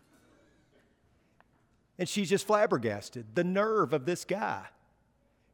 And 2.01 2.09
she's 2.09 2.29
just 2.29 2.49
flabbergasted. 2.49 3.37
The 3.37 3.45
nerve 3.45 3.93
of 3.93 4.05
this 4.05 4.25
guy. 4.25 4.65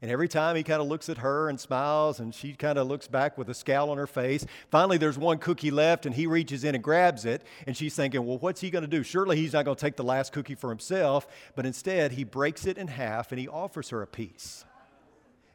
And 0.00 0.10
every 0.10 0.28
time 0.28 0.56
he 0.56 0.62
kind 0.62 0.80
of 0.80 0.88
looks 0.88 1.10
at 1.10 1.18
her 1.18 1.50
and 1.50 1.60
smiles, 1.60 2.20
and 2.20 2.34
she 2.34 2.54
kind 2.54 2.78
of 2.78 2.86
looks 2.86 3.06
back 3.06 3.36
with 3.36 3.50
a 3.50 3.54
scowl 3.54 3.90
on 3.90 3.98
her 3.98 4.06
face. 4.06 4.46
Finally, 4.70 4.96
there's 4.96 5.18
one 5.18 5.36
cookie 5.36 5.70
left, 5.70 6.06
and 6.06 6.14
he 6.14 6.26
reaches 6.26 6.64
in 6.64 6.74
and 6.74 6.82
grabs 6.82 7.26
it. 7.26 7.42
And 7.66 7.76
she's 7.76 7.94
thinking, 7.94 8.24
well, 8.24 8.38
what's 8.38 8.62
he 8.62 8.70
going 8.70 8.80
to 8.80 8.88
do? 8.88 9.02
Surely 9.02 9.36
he's 9.36 9.52
not 9.52 9.66
going 9.66 9.76
to 9.76 9.80
take 9.82 9.96
the 9.96 10.04
last 10.04 10.32
cookie 10.32 10.54
for 10.54 10.70
himself. 10.70 11.26
But 11.54 11.66
instead, 11.66 12.12
he 12.12 12.24
breaks 12.24 12.64
it 12.64 12.78
in 12.78 12.88
half 12.88 13.30
and 13.30 13.38
he 13.38 13.46
offers 13.46 13.90
her 13.90 14.00
a 14.00 14.06
piece. 14.06 14.64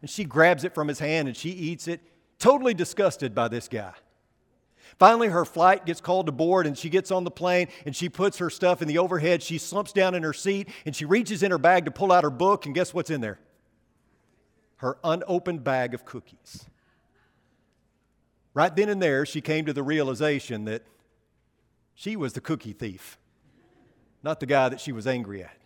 And 0.02 0.12
she 0.12 0.26
grabs 0.26 0.64
it 0.64 0.76
from 0.76 0.90
his 0.90 1.00
hand 1.00 1.28
and 1.28 1.36
she 1.36 1.50
eats 1.50 1.88
it, 1.88 2.02
totally 2.38 2.76
disgusted 2.76 3.34
by 3.34 3.48
this 3.48 3.68
guy. 3.68 3.94
Finally, 4.98 5.28
her 5.28 5.46
flight 5.46 5.86
gets 5.86 6.02
called 6.02 6.26
to 6.26 6.32
board 6.32 6.66
and 6.66 6.78
she 6.78 6.90
gets 6.90 7.12
on 7.12 7.24
the 7.24 7.32
plane 7.32 7.68
and 7.86 7.96
she 7.96 8.10
puts 8.10 8.38
her 8.40 8.50
stuff 8.50 8.82
in 8.82 8.88
the 8.88 8.98
overhead. 8.98 9.44
She 9.44 9.58
slumps 9.58 9.94
down 9.94 10.16
in 10.16 10.24
her 10.24 10.34
seat 10.34 10.70
and 10.86 10.96
she 10.96 11.06
reaches 11.06 11.44
in 11.44 11.52
her 11.52 11.58
bag 11.58 11.86
to 11.86 11.92
pull 11.92 12.12
out 12.12 12.24
her 12.24 12.30
book, 12.30 12.66
and 12.66 12.74
guess 12.74 12.94
what's 12.94 13.10
in 13.10 13.22
there? 13.22 13.40
Her 14.78 14.98
unopened 15.04 15.64
bag 15.64 15.94
of 15.94 16.06
cookies. 16.06 16.66
Right 18.54 18.76
then 18.76 18.90
and 18.90 19.02
there, 19.02 19.26
she 19.26 19.42
came 19.42 19.66
to 19.66 19.74
the 19.74 19.84
realization 19.84 20.66
that 20.66 20.84
she 21.94 22.16
was 22.16 22.34
the 22.34 22.42
cookie 22.42 22.74
thief, 22.74 23.18
not 24.24 24.40
the 24.40 24.46
guy 24.46 24.70
that 24.70 24.80
she 24.80 24.92
was 24.92 25.06
angry 25.06 25.44
at. 25.44 25.59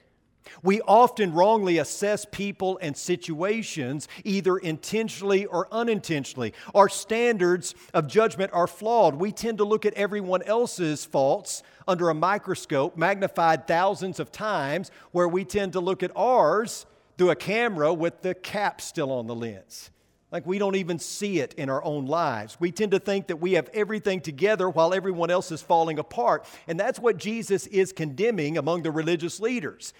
We 0.62 0.82
often 0.82 1.34
wrongly 1.34 1.78
assess 1.78 2.26
people 2.26 2.80
and 2.82 2.96
situations, 2.96 4.08
either 4.24 4.58
intentionally 4.58 5.46
or 5.46 5.68
unintentionally. 5.72 6.54
Our 6.74 6.90
standards 6.90 7.76
of 7.94 8.08
judgment 8.08 8.52
are 8.54 8.68
flawed. 8.68 9.16
We 9.16 9.32
tend 9.32 9.58
to 9.60 9.64
look 9.64 9.86
at 9.86 9.94
everyone 9.94 10.42
else's 10.44 11.06
faults 11.06 11.64
under 11.88 12.10
a 12.10 12.14
microscope, 12.14 12.98
magnified 12.98 13.68
thousands 13.68 14.20
of 14.20 14.32
times, 14.32 14.92
where 15.12 15.28
we 15.28 15.46
tend 15.46 15.74
to 15.74 15.80
look 15.80 16.04
at 16.04 16.12
ours 16.16 16.86
through 17.18 17.32
a 17.32 17.36
camera 17.36 17.94
with 17.94 18.22
the 18.22 18.34
cap 18.34 18.82
still 18.82 19.12
on 19.12 19.28
the 19.28 19.36
lens. 19.36 19.92
Like 20.34 20.48
we 20.48 20.58
don't 20.58 20.76
even 20.76 20.98
see 20.98 21.40
it 21.40 21.54
in 21.54 21.70
our 21.70 21.84
own 21.84 22.08
lives. 22.08 22.58
We 22.60 22.72
tend 22.72 22.90
to 22.92 23.00
think 23.00 23.28
that 23.28 23.36
we 23.36 23.54
have 23.54 23.70
everything 23.72 24.20
together 24.20 24.68
while 24.68 24.92
everyone 24.92 25.30
else 25.30 25.52
is 25.52 25.62
falling 25.62 26.00
apart. 26.00 26.48
And 26.68 26.80
that's 26.80 27.00
what 27.00 27.18
Jesus 27.18 27.68
is 27.68 27.94
condemning 27.94 28.58
among 28.58 28.82
the 28.82 28.90
religious 28.90 29.40
leaders. 29.40 29.94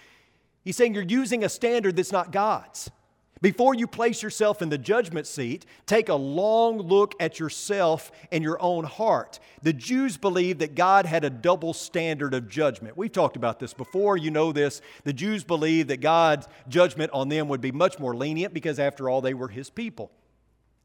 He's 0.64 0.76
saying 0.76 0.94
you're 0.94 1.02
using 1.04 1.44
a 1.44 1.48
standard 1.48 1.96
that's 1.96 2.12
not 2.12 2.32
God's. 2.32 2.90
Before 3.42 3.74
you 3.74 3.86
place 3.86 4.22
yourself 4.22 4.62
in 4.62 4.70
the 4.70 4.78
judgment 4.78 5.26
seat, 5.26 5.66
take 5.84 6.08
a 6.08 6.14
long 6.14 6.78
look 6.78 7.14
at 7.20 7.38
yourself 7.38 8.10
and 8.32 8.42
your 8.42 8.56
own 8.62 8.84
heart. 8.84 9.38
The 9.60 9.74
Jews 9.74 10.16
believed 10.16 10.60
that 10.60 10.74
God 10.74 11.04
had 11.04 11.24
a 11.24 11.30
double 11.30 11.74
standard 11.74 12.32
of 12.32 12.48
judgment. 12.48 12.96
We've 12.96 13.12
talked 13.12 13.36
about 13.36 13.60
this 13.60 13.74
before, 13.74 14.16
you 14.16 14.30
know 14.30 14.50
this. 14.50 14.80
The 15.02 15.12
Jews 15.12 15.44
believed 15.44 15.90
that 15.90 16.00
God's 16.00 16.48
judgment 16.68 17.10
on 17.12 17.28
them 17.28 17.48
would 17.48 17.60
be 17.60 17.70
much 17.70 17.98
more 17.98 18.16
lenient 18.16 18.54
because, 18.54 18.78
after 18.78 19.10
all, 19.10 19.20
they 19.20 19.34
were 19.34 19.48
His 19.48 19.68
people. 19.68 20.10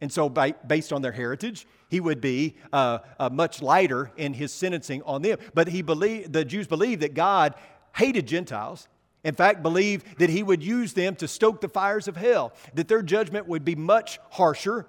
And 0.02 0.12
so, 0.12 0.28
by, 0.28 0.52
based 0.52 0.92
on 0.92 1.02
their 1.02 1.12
heritage, 1.14 1.66
he 1.90 2.00
would 2.00 2.20
be 2.20 2.56
uh, 2.72 3.00
uh, 3.20 3.30
much 3.30 3.62
lighter 3.62 4.12
in 4.18 4.34
his 4.34 4.54
sentencing 4.54 5.02
on 5.04 5.22
them. 5.22 5.40
But 5.54 5.68
he 5.68 5.82
believed, 5.82 6.32
the 6.32 6.46
Jews 6.46 6.68
believed 6.68 7.02
that 7.02 7.14
God 7.14 7.56
hated 7.96 8.28
Gentiles 8.28 8.88
in 9.24 9.36
fact, 9.36 9.62
believed 9.62 10.20
that 10.20 10.30
he 10.30 10.44
would 10.44 10.64
use 10.64 10.94
them 10.94 11.16
to 11.18 11.28
stoke 11.28 11.62
the 11.62 11.70
fires 11.70 12.08
of 12.08 12.16
hell, 12.16 12.54
that 12.74 12.88
their 12.88 13.02
judgment 13.02 13.48
would 13.48 13.66
be 13.66 13.76
much 13.76 14.20
harsher. 14.32 14.86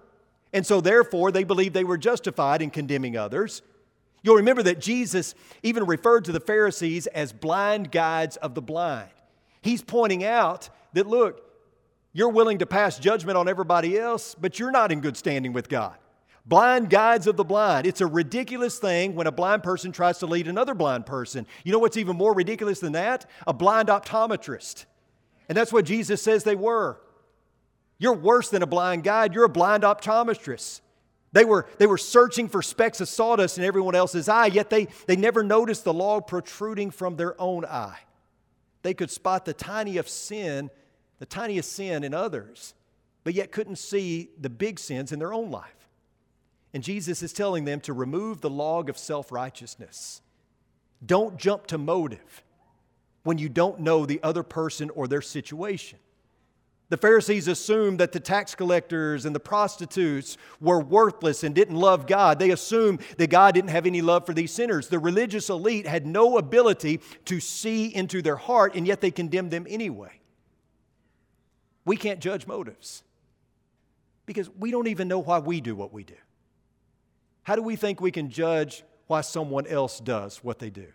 And 0.52 0.66
so, 0.66 0.80
therefore, 0.80 1.32
they 1.32 1.44
believed 1.44 1.74
they 1.74 1.84
were 1.84 1.98
justified 1.98 2.62
in 2.62 2.70
condemning 2.70 3.16
others. 3.16 3.62
You'll 4.22 4.36
remember 4.36 4.62
that 4.64 4.80
Jesus 4.80 5.34
even 5.62 5.84
referred 5.84 6.26
to 6.26 6.32
the 6.32 6.40
Pharisees 6.40 7.06
as 7.08 7.32
blind 7.32 7.90
guides 7.90 8.36
of 8.36 8.54
the 8.54 8.62
blind. 8.62 9.10
He's 9.62 9.82
pointing 9.82 10.24
out 10.24 10.68
that, 10.92 11.06
look, 11.06 11.42
you're 12.12 12.28
willing 12.28 12.58
to 12.58 12.66
pass 12.66 12.98
judgment 12.98 13.38
on 13.38 13.48
everybody 13.48 13.98
else, 13.98 14.34
but 14.34 14.58
you're 14.58 14.70
not 14.70 14.92
in 14.92 15.00
good 15.00 15.16
standing 15.16 15.52
with 15.52 15.68
God. 15.68 15.96
Blind 16.46 16.90
guides 16.90 17.26
of 17.26 17.36
the 17.36 17.44
blind. 17.44 17.86
It's 17.86 18.00
a 18.00 18.06
ridiculous 18.06 18.78
thing 18.78 19.14
when 19.14 19.26
a 19.26 19.32
blind 19.32 19.62
person 19.62 19.92
tries 19.92 20.18
to 20.18 20.26
lead 20.26 20.48
another 20.48 20.74
blind 20.74 21.06
person. 21.06 21.46
You 21.64 21.72
know 21.72 21.78
what's 21.78 21.96
even 21.96 22.16
more 22.16 22.34
ridiculous 22.34 22.80
than 22.80 22.92
that? 22.92 23.26
A 23.46 23.52
blind 23.52 23.88
optometrist. 23.88 24.86
And 25.48 25.56
that's 25.56 25.72
what 25.72 25.84
Jesus 25.84 26.22
says 26.22 26.44
they 26.44 26.54
were. 26.54 27.00
You're 27.98 28.14
worse 28.14 28.48
than 28.48 28.62
a 28.62 28.66
blind 28.66 29.04
guide, 29.04 29.34
you're 29.34 29.44
a 29.44 29.48
blind 29.48 29.82
optometrist. 29.82 30.80
They 31.32 31.44
were, 31.44 31.68
they 31.78 31.86
were 31.86 31.98
searching 31.98 32.48
for 32.48 32.62
specks 32.62 33.00
of 33.00 33.08
sawdust 33.08 33.58
in 33.58 33.64
everyone 33.64 33.94
else's 33.94 34.28
eye, 34.28 34.46
yet 34.46 34.70
they, 34.70 34.88
they 35.06 35.16
never 35.16 35.44
noticed 35.44 35.84
the 35.84 35.92
log 35.92 36.26
protruding 36.26 36.90
from 36.90 37.16
their 37.16 37.40
own 37.40 37.64
eye. 37.64 38.00
They 38.82 38.94
could 38.94 39.10
spot 39.10 39.44
the 39.44 39.52
tiniest 39.52 40.26
sin, 40.26 40.70
the 41.18 41.26
tiniest 41.26 41.72
sin 41.72 42.02
in 42.02 42.14
others, 42.14 42.74
but 43.22 43.34
yet 43.34 43.52
couldn't 43.52 43.76
see 43.76 44.30
the 44.40 44.50
big 44.50 44.80
sins 44.80 45.12
in 45.12 45.18
their 45.18 45.32
own 45.32 45.50
life. 45.50 45.79
And 46.72 46.82
Jesus 46.82 47.22
is 47.22 47.32
telling 47.32 47.64
them 47.64 47.80
to 47.80 47.92
remove 47.92 48.40
the 48.40 48.50
log 48.50 48.88
of 48.88 48.96
self 48.96 49.32
righteousness. 49.32 50.22
Don't 51.04 51.36
jump 51.36 51.66
to 51.68 51.78
motive 51.78 52.44
when 53.22 53.38
you 53.38 53.48
don't 53.48 53.80
know 53.80 54.06
the 54.06 54.22
other 54.22 54.42
person 54.42 54.90
or 54.90 55.08
their 55.08 55.22
situation. 55.22 55.98
The 56.90 56.96
Pharisees 56.96 57.46
assumed 57.46 58.00
that 58.00 58.10
the 58.10 58.18
tax 58.18 58.56
collectors 58.56 59.24
and 59.24 59.34
the 59.34 59.40
prostitutes 59.40 60.36
were 60.60 60.80
worthless 60.80 61.44
and 61.44 61.54
didn't 61.54 61.76
love 61.76 62.08
God. 62.08 62.40
They 62.40 62.50
assumed 62.50 63.00
that 63.16 63.30
God 63.30 63.54
didn't 63.54 63.70
have 63.70 63.86
any 63.86 64.02
love 64.02 64.26
for 64.26 64.34
these 64.34 64.50
sinners. 64.50 64.88
The 64.88 64.98
religious 64.98 65.48
elite 65.50 65.86
had 65.86 66.04
no 66.04 66.36
ability 66.36 67.00
to 67.26 67.38
see 67.38 67.94
into 67.94 68.22
their 68.22 68.36
heart, 68.36 68.74
and 68.74 68.88
yet 68.88 69.00
they 69.00 69.12
condemned 69.12 69.52
them 69.52 69.66
anyway. 69.68 70.20
We 71.84 71.96
can't 71.96 72.18
judge 72.18 72.46
motives 72.48 73.04
because 74.26 74.50
we 74.58 74.72
don't 74.72 74.88
even 74.88 75.06
know 75.06 75.20
why 75.20 75.38
we 75.38 75.60
do 75.60 75.76
what 75.76 75.92
we 75.92 76.02
do. 76.02 76.14
How 77.42 77.56
do 77.56 77.62
we 77.62 77.76
think 77.76 78.00
we 78.00 78.10
can 78.10 78.30
judge 78.30 78.84
why 79.06 79.22
someone 79.22 79.66
else 79.66 80.00
does 80.00 80.38
what 80.44 80.58
they 80.58 80.70
do? 80.70 80.86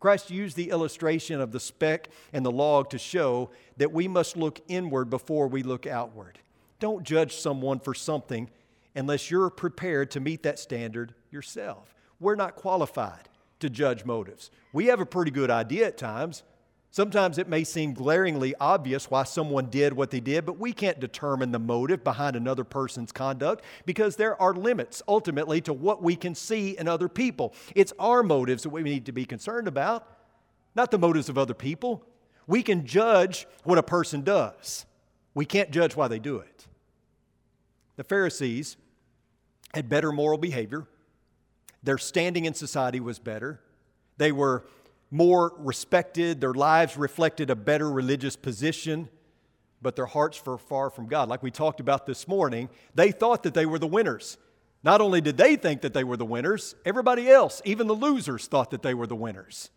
Christ 0.00 0.30
used 0.30 0.56
the 0.56 0.70
illustration 0.70 1.40
of 1.40 1.50
the 1.50 1.60
speck 1.60 2.08
and 2.32 2.46
the 2.46 2.52
log 2.52 2.90
to 2.90 2.98
show 2.98 3.50
that 3.78 3.92
we 3.92 4.06
must 4.06 4.36
look 4.36 4.60
inward 4.68 5.10
before 5.10 5.48
we 5.48 5.62
look 5.62 5.86
outward. 5.86 6.38
Don't 6.78 7.02
judge 7.02 7.34
someone 7.34 7.80
for 7.80 7.94
something 7.94 8.48
unless 8.94 9.30
you're 9.30 9.50
prepared 9.50 10.10
to 10.12 10.20
meet 10.20 10.44
that 10.44 10.58
standard 10.58 11.14
yourself. 11.30 11.94
We're 12.20 12.36
not 12.36 12.54
qualified 12.54 13.28
to 13.60 13.68
judge 13.68 14.04
motives. 14.04 14.50
We 14.72 14.86
have 14.86 15.00
a 15.00 15.06
pretty 15.06 15.32
good 15.32 15.50
idea 15.50 15.88
at 15.88 15.98
times 15.98 16.44
Sometimes 16.90 17.36
it 17.36 17.48
may 17.48 17.64
seem 17.64 17.92
glaringly 17.92 18.54
obvious 18.58 19.10
why 19.10 19.24
someone 19.24 19.66
did 19.66 19.92
what 19.92 20.10
they 20.10 20.20
did, 20.20 20.46
but 20.46 20.58
we 20.58 20.72
can't 20.72 20.98
determine 20.98 21.52
the 21.52 21.58
motive 21.58 22.02
behind 22.02 22.34
another 22.34 22.64
person's 22.64 23.12
conduct 23.12 23.62
because 23.84 24.16
there 24.16 24.40
are 24.40 24.54
limits 24.54 25.02
ultimately 25.06 25.60
to 25.60 25.72
what 25.72 26.02
we 26.02 26.16
can 26.16 26.34
see 26.34 26.78
in 26.78 26.88
other 26.88 27.08
people. 27.08 27.54
It's 27.74 27.92
our 27.98 28.22
motives 28.22 28.62
that 28.62 28.70
we 28.70 28.82
need 28.82 29.04
to 29.06 29.12
be 29.12 29.26
concerned 29.26 29.68
about, 29.68 30.06
not 30.74 30.90
the 30.90 30.98
motives 30.98 31.28
of 31.28 31.36
other 31.36 31.54
people. 31.54 32.04
We 32.46 32.62
can 32.62 32.86
judge 32.86 33.46
what 33.64 33.76
a 33.76 33.82
person 33.82 34.22
does, 34.22 34.86
we 35.34 35.44
can't 35.44 35.70
judge 35.70 35.94
why 35.94 36.08
they 36.08 36.18
do 36.18 36.38
it. 36.38 36.66
The 37.96 38.04
Pharisees 38.04 38.76
had 39.74 39.90
better 39.90 40.10
moral 40.10 40.38
behavior, 40.38 40.86
their 41.82 41.98
standing 41.98 42.46
in 42.46 42.54
society 42.54 42.98
was 42.98 43.18
better. 43.18 43.60
They 44.16 44.32
were 44.32 44.64
more 45.10 45.54
respected, 45.58 46.40
their 46.40 46.54
lives 46.54 46.96
reflected 46.96 47.50
a 47.50 47.56
better 47.56 47.90
religious 47.90 48.36
position, 48.36 49.08
but 49.80 49.96
their 49.96 50.06
hearts 50.06 50.44
were 50.44 50.58
far 50.58 50.90
from 50.90 51.06
God. 51.06 51.28
Like 51.28 51.42
we 51.42 51.50
talked 51.50 51.80
about 51.80 52.06
this 52.06 52.28
morning, 52.28 52.68
they 52.94 53.12
thought 53.12 53.42
that 53.44 53.54
they 53.54 53.66
were 53.66 53.78
the 53.78 53.86
winners. 53.86 54.36
Not 54.82 55.00
only 55.00 55.20
did 55.20 55.36
they 55.36 55.56
think 55.56 55.80
that 55.80 55.94
they 55.94 56.04
were 56.04 56.16
the 56.16 56.24
winners, 56.24 56.74
everybody 56.84 57.28
else, 57.28 57.62
even 57.64 57.86
the 57.86 57.94
losers, 57.94 58.46
thought 58.46 58.70
that 58.70 58.82
they 58.82 58.94
were 58.94 59.06
the 59.06 59.16
winners. 59.16 59.70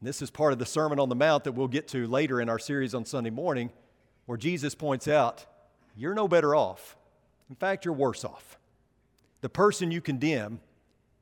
And 0.00 0.08
this 0.08 0.22
is 0.22 0.30
part 0.30 0.52
of 0.52 0.58
the 0.58 0.66
Sermon 0.66 0.98
on 0.98 1.08
the 1.08 1.14
Mount 1.14 1.44
that 1.44 1.52
we'll 1.52 1.68
get 1.68 1.88
to 1.88 2.06
later 2.06 2.40
in 2.40 2.48
our 2.48 2.58
series 2.58 2.94
on 2.94 3.04
Sunday 3.04 3.30
morning, 3.30 3.70
where 4.26 4.38
Jesus 4.38 4.74
points 4.74 5.08
out, 5.08 5.46
You're 5.96 6.14
no 6.14 6.26
better 6.26 6.54
off. 6.54 6.96
In 7.50 7.56
fact, 7.56 7.84
you're 7.84 7.94
worse 7.94 8.24
off. 8.24 8.58
The 9.40 9.48
person 9.50 9.90
you 9.90 10.00
condemn 10.00 10.60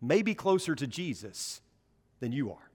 may 0.01 0.23
be 0.23 0.35
closer 0.35 0.75
to 0.75 0.87
Jesus 0.87 1.62
than 2.23 2.33
you 2.33 2.53
are. 2.53 2.71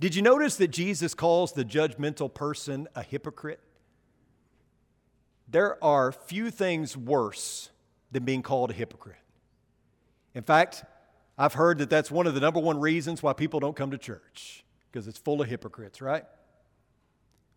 Did 0.00 0.16
you 0.16 0.22
notice 0.22 0.56
that 0.56 0.68
Jesus 0.68 1.14
calls 1.14 1.52
the 1.52 1.64
judgmental 1.64 2.32
person 2.32 2.88
a 2.96 3.02
hypocrite? 3.02 3.60
There 5.48 5.82
are 5.82 6.10
few 6.10 6.50
things 6.50 6.96
worse 6.96 7.70
than 8.10 8.24
being 8.24 8.42
called 8.42 8.72
a 8.72 8.74
hypocrite. 8.74 9.16
In 10.34 10.42
fact, 10.42 10.84
I've 11.38 11.54
heard 11.54 11.78
that 11.78 11.90
that's 11.90 12.10
one 12.10 12.26
of 12.26 12.34
the 12.34 12.40
number 12.40 12.58
one 12.58 12.80
reasons 12.80 13.22
why 13.22 13.34
people 13.34 13.60
don't 13.60 13.76
come 13.76 13.92
to 13.92 13.98
church, 13.98 14.64
because 14.90 15.06
it's 15.06 15.18
full 15.18 15.40
of 15.40 15.48
hypocrites, 15.48 16.02
right? 16.02 16.24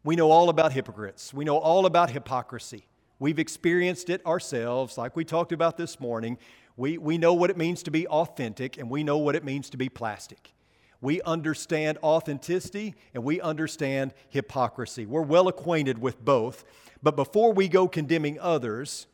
We 0.04 0.16
know 0.16 0.30
all 0.30 0.50
about 0.50 0.74
hypocrites. 0.74 1.34
We 1.34 1.44
know 1.44 1.58
all 1.58 1.88
about 1.88 2.12
hypocrisy. 2.12 2.86
We've 3.18 3.40
experienced 3.40 4.12
it 4.12 4.24
ourselves, 4.28 4.96
like 4.96 5.16
we 5.16 5.26
talked 5.26 5.52
about 5.52 5.76
this 5.76 6.00
morning. 6.00 6.38
We, 6.76 7.00
we 7.00 7.18
know 7.18 7.34
what 7.34 7.50
it 7.50 7.58
means 7.58 7.82
to 7.84 7.92
be 7.92 8.06
authentic, 8.08 8.78
and 8.78 8.92
we 8.92 9.04
know 9.04 9.18
what 9.18 9.36
it 9.36 9.44
means 9.44 9.72
to 9.72 9.78
be 9.78 9.90
plastic. 9.90 10.54
We 11.02 11.22
understand 11.22 12.00
authenticity 12.04 12.96
and 13.14 13.24
we 13.24 13.40
understand 13.40 14.14
hypocrisy. 14.30 15.06
We're 15.06 15.22
well 15.22 15.48
acquainted 15.48 16.00
with 16.00 16.24
both. 16.24 16.64
But 17.04 17.16
before 17.16 17.54
we 17.54 17.68
go 17.68 17.88
condemning 17.88 18.40
others, 18.40 19.08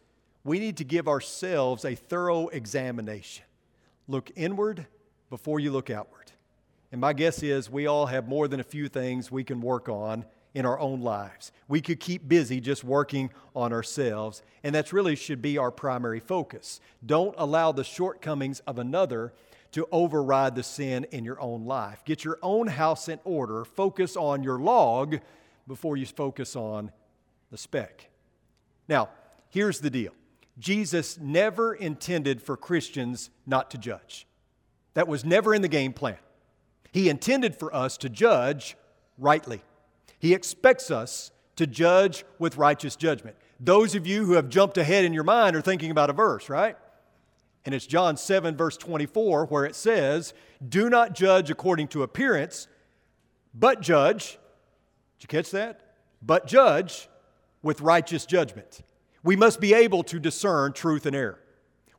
we 0.43 0.59
need 0.59 0.77
to 0.77 0.83
give 0.83 1.07
ourselves 1.07 1.85
a 1.85 1.95
thorough 1.95 2.47
examination. 2.47 3.45
Look 4.07 4.31
inward 4.35 4.87
before 5.29 5.59
you 5.59 5.71
look 5.71 5.89
outward. 5.89 6.31
And 6.91 7.01
my 7.01 7.13
guess 7.13 7.41
is 7.41 7.69
we 7.69 7.87
all 7.87 8.05
have 8.05 8.27
more 8.27 8.47
than 8.47 8.59
a 8.59 8.63
few 8.63 8.87
things 8.87 9.31
we 9.31 9.43
can 9.43 9.61
work 9.61 9.89
on 9.89 10.25
in 10.53 10.65
our 10.65 10.79
own 10.79 11.01
lives. 11.01 11.51
We 11.67 11.81
could 11.81 11.99
keep 11.99 12.27
busy 12.27 12.61
just 12.61 12.83
working 12.83 13.31
on 13.55 13.73
ourselves, 13.73 14.43
and 14.63 14.75
that's 14.75 14.93
really 14.93 15.15
should 15.15 15.41
be 15.41 15.57
our 15.57 15.71
primary 15.71 16.19
focus. 16.19 16.79
Don't 17.03 17.33
allow 17.37 17.71
the 17.71 17.83
shortcomings 17.83 18.59
of 18.61 18.77
another 18.77 19.33
to 19.73 19.87
override 19.91 20.55
the 20.55 20.63
sin 20.63 21.05
in 21.11 21.25
your 21.25 21.39
own 21.41 21.65
life. 21.65 22.03
Get 22.05 22.23
your 22.23 22.39
own 22.41 22.67
house 22.67 23.09
in 23.09 23.19
order. 23.23 23.65
Focus 23.65 24.15
on 24.15 24.43
your 24.43 24.59
log 24.59 25.19
before 25.67 25.97
you 25.97 26.05
focus 26.05 26.55
on 26.55 26.91
the 27.51 27.57
speck. 27.57 28.09
Now, 28.87 29.09
here's 29.49 29.79
the 29.79 29.89
deal 29.89 30.13
Jesus 30.57 31.19
never 31.19 31.73
intended 31.73 32.41
for 32.41 32.55
Christians 32.55 33.29
not 33.45 33.71
to 33.71 33.77
judge. 33.77 34.27
That 34.93 35.07
was 35.07 35.25
never 35.25 35.53
in 35.53 35.61
the 35.61 35.67
game 35.67 35.93
plan. 35.93 36.17
He 36.91 37.09
intended 37.09 37.55
for 37.55 37.75
us 37.75 37.97
to 37.97 38.09
judge 38.09 38.77
rightly. 39.17 39.61
He 40.19 40.33
expects 40.33 40.91
us 40.91 41.31
to 41.55 41.65
judge 41.65 42.23
with 42.37 42.57
righteous 42.57 42.95
judgment. 42.95 43.35
Those 43.59 43.95
of 43.95 44.05
you 44.05 44.25
who 44.25 44.33
have 44.33 44.49
jumped 44.49 44.77
ahead 44.77 45.03
in 45.03 45.13
your 45.13 45.23
mind 45.23 45.55
are 45.55 45.61
thinking 45.61 45.89
about 45.89 46.11
a 46.11 46.13
verse, 46.13 46.49
right? 46.49 46.77
And 47.65 47.74
it's 47.74 47.88
John 47.88 48.17
7, 48.17 48.58
verse 48.58 48.77
24, 48.77 49.46
where 49.46 49.65
it 49.65 49.75
says, 49.75 50.34
Do 50.67 50.89
not 50.89 51.15
judge 51.15 51.50
according 51.50 51.88
to 51.89 52.03
appearance, 52.03 52.67
but 53.53 53.82
judge. 53.82 54.38
Did 55.20 55.24
you 55.24 55.27
catch 55.27 55.51
that? 55.51 55.96
But 56.22 56.46
judge 56.46 57.08
with 57.62 57.82
righteous 57.82 58.25
judgment. 58.25 58.82
We 59.24 59.36
must 59.38 59.62
be 59.62 59.74
able 59.74 60.03
to 60.03 60.20
discern 60.20 60.74
truth 60.74 61.05
and 61.05 61.15
error. 61.15 61.39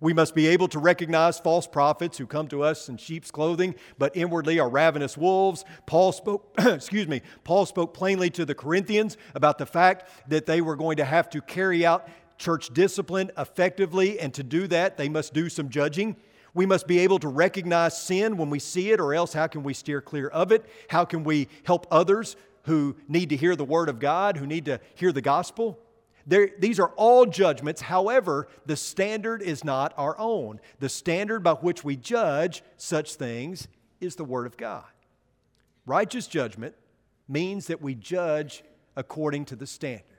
We 0.00 0.12
must 0.12 0.34
be 0.34 0.48
able 0.48 0.68
to 0.68 0.78
recognize 0.78 1.38
false 1.38 1.66
prophets 1.66 2.18
who 2.18 2.26
come 2.26 2.46
to 2.48 2.62
us 2.62 2.90
in 2.90 2.98
sheep's 2.98 3.30
clothing, 3.30 3.74
but 3.96 4.14
inwardly 4.14 4.58
are 4.58 4.68
ravenous 4.68 5.16
wolves. 5.16 5.64
Paul 5.86 6.12
spoke, 6.12 6.54
excuse 6.58 7.08
me, 7.08 7.22
Paul 7.42 7.64
spoke 7.64 7.94
plainly 7.94 8.28
to 8.30 8.44
the 8.44 8.54
Corinthians 8.54 9.16
about 9.34 9.56
the 9.56 9.64
fact 9.64 10.10
that 10.28 10.44
they 10.44 10.60
were 10.60 10.76
going 10.76 10.98
to 10.98 11.06
have 11.06 11.30
to 11.30 11.40
carry 11.40 11.86
out 11.86 12.06
church 12.38 12.72
discipline 12.72 13.30
effectively, 13.38 14.18
and 14.18 14.32
to 14.34 14.42
do 14.42 14.66
that, 14.68 14.96
they 14.96 15.08
must 15.08 15.32
do 15.32 15.48
some 15.48 15.68
judging. 15.68 16.16
We 16.52 16.66
must 16.66 16.86
be 16.86 17.00
able 17.00 17.18
to 17.18 17.28
recognize 17.28 18.00
sin 18.00 18.36
when 18.36 18.50
we 18.50 18.58
see 18.58 18.90
it, 18.90 19.00
or 19.00 19.14
else 19.14 19.32
how 19.32 19.46
can 19.46 19.62
we 19.62 19.74
steer 19.74 20.00
clear 20.00 20.28
of 20.28 20.52
it? 20.52 20.64
How 20.88 21.04
can 21.04 21.24
we 21.24 21.48
help 21.64 21.86
others 21.90 22.36
who 22.62 22.96
need 23.08 23.30
to 23.30 23.36
hear 23.36 23.56
the 23.56 23.64
Word 23.64 23.88
of 23.88 23.98
God, 23.98 24.36
who 24.36 24.46
need 24.46 24.64
to 24.66 24.80
hear 24.94 25.12
the 25.12 25.20
gospel? 25.20 25.78
There, 26.26 26.50
these 26.58 26.80
are 26.80 26.92
all 26.96 27.26
judgments. 27.26 27.82
However, 27.82 28.48
the 28.64 28.76
standard 28.76 29.42
is 29.42 29.64
not 29.64 29.92
our 29.96 30.18
own. 30.18 30.60
The 30.78 30.88
standard 30.88 31.42
by 31.42 31.54
which 31.54 31.84
we 31.84 31.96
judge 31.96 32.62
such 32.76 33.16
things 33.16 33.68
is 34.00 34.16
the 34.16 34.24
Word 34.24 34.46
of 34.46 34.56
God. 34.56 34.84
Righteous 35.86 36.26
judgment 36.26 36.74
means 37.28 37.66
that 37.66 37.82
we 37.82 37.94
judge 37.94 38.64
according 38.96 39.44
to 39.46 39.56
the 39.56 39.66
standard 39.66 40.13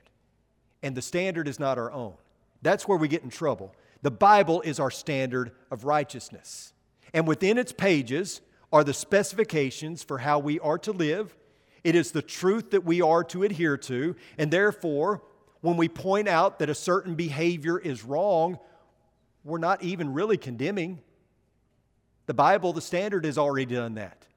and 0.86 0.96
the 0.96 1.02
standard 1.02 1.48
is 1.48 1.60
not 1.60 1.80
our 1.80 1.92
own. 1.92 2.14
That's 2.62 2.88
where 2.88 2.98
we 2.98 3.08
get 3.08 3.24
in 3.24 3.32
trouble. 3.32 3.74
The 4.04 4.12
Bible 4.12 4.62
is 4.62 4.80
our 4.80 4.92
standard 4.92 5.52
of 5.72 5.84
righteousness. 5.84 6.74
And 7.12 7.28
within 7.28 7.58
its 7.58 7.72
pages 7.72 8.40
are 8.72 8.84
the 8.84 8.94
specifications 8.94 10.04
for 10.04 10.20
how 10.20 10.38
we 10.38 10.60
are 10.60 10.78
to 10.78 10.92
live. 10.92 11.36
It 11.84 11.96
is 11.96 12.12
the 12.12 12.22
truth 12.22 12.70
that 12.70 12.86
we 12.86 13.02
are 13.02 13.24
to 13.24 13.42
adhere 13.42 13.78
to. 13.78 14.16
And 14.38 14.52
therefore, 14.52 15.24
when 15.62 15.76
we 15.76 15.90
point 15.90 16.28
out 16.28 16.60
that 16.60 16.70
a 16.70 16.76
certain 16.76 17.16
behavior 17.16 17.80
is 17.80 18.04
wrong, 18.04 18.60
we're 19.44 19.58
not 19.58 19.82
even 19.82 20.14
really 20.14 20.38
condemning. 20.38 21.02
The 22.28 22.36
Bible, 22.36 22.74
the 22.74 22.82
standard, 22.82 23.26
has 23.26 23.40
already 23.40 23.74
done 23.74 23.96
that. 23.96 24.28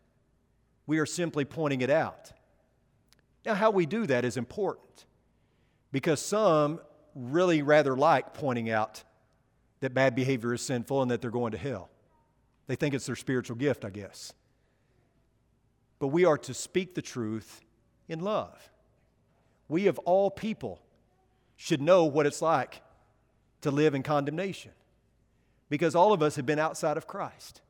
We 0.87 0.99
are 0.99 1.07
simply 1.07 1.45
pointing 1.45 1.83
it 1.83 1.91
out. 1.91 2.33
Now, 3.45 3.53
how 3.53 3.71
we 3.71 3.85
do 3.85 4.07
that 4.07 4.25
is 4.25 4.39
important 4.39 5.05
because 5.93 6.21
some 6.21 6.81
really 7.15 7.63
rather 7.63 7.97
like 7.97 8.35
pointing 8.35 8.71
out 8.71 9.03
that 9.81 9.95
bad 9.95 10.15
behavior 10.15 10.53
is 10.55 10.63
sinful 10.63 11.03
and 11.03 11.11
that 11.11 11.21
they're 11.21 11.31
going 11.31 11.53
to 11.53 11.59
hell. 11.59 11.89
They 12.67 12.77
think 12.77 12.95
it's 12.95 13.07
their 13.07 13.17
spiritual 13.17 13.57
gift, 13.57 13.85
I 13.85 13.91
guess. 13.91 14.33
But 15.99 16.09
we 16.09 16.25
are 16.25 16.39
to 16.39 16.55
speak 16.55 16.95
the 16.95 17.03
truth 17.03 17.61
in 18.09 18.21
love. 18.21 18.71
We, 19.69 19.87
of 19.87 19.99
all 20.01 20.31
people, 20.31 20.81
should 21.57 21.83
know 21.83 22.05
what 22.05 22.27
it's 22.27 22.43
like 22.43 22.83
to 23.63 23.71
live 23.71 23.95
in 23.95 24.03
condemnation 24.03 24.73
because 25.69 25.95
all 25.95 26.13
of 26.13 26.23
us 26.23 26.37
have 26.37 26.47
been 26.47 26.59
outside 26.59 26.97
of 26.97 27.07
Christ. 27.07 27.61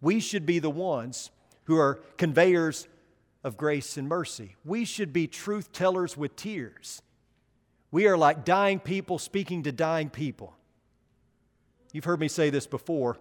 We 0.00 0.20
should 0.20 0.46
be 0.46 0.58
the 0.58 0.70
ones 0.70 1.30
who 1.64 1.78
are 1.78 2.00
conveyors 2.16 2.88
of 3.44 3.56
grace 3.56 3.96
and 3.96 4.08
mercy. 4.08 4.56
We 4.64 4.84
should 4.84 5.12
be 5.12 5.26
truth 5.26 5.72
tellers 5.72 6.16
with 6.16 6.34
tears 6.36 7.02
we 7.90 8.06
are 8.06 8.16
like 8.16 8.44
dying 8.44 8.80
people 8.80 9.18
speaking 9.18 9.62
to 9.64 9.72
dying 9.72 10.10
people. 10.10 10.54
You've 11.92 12.04
heard 12.04 12.20
me 12.20 12.28
say 12.28 12.50
this 12.50 12.66
before, 12.66 13.16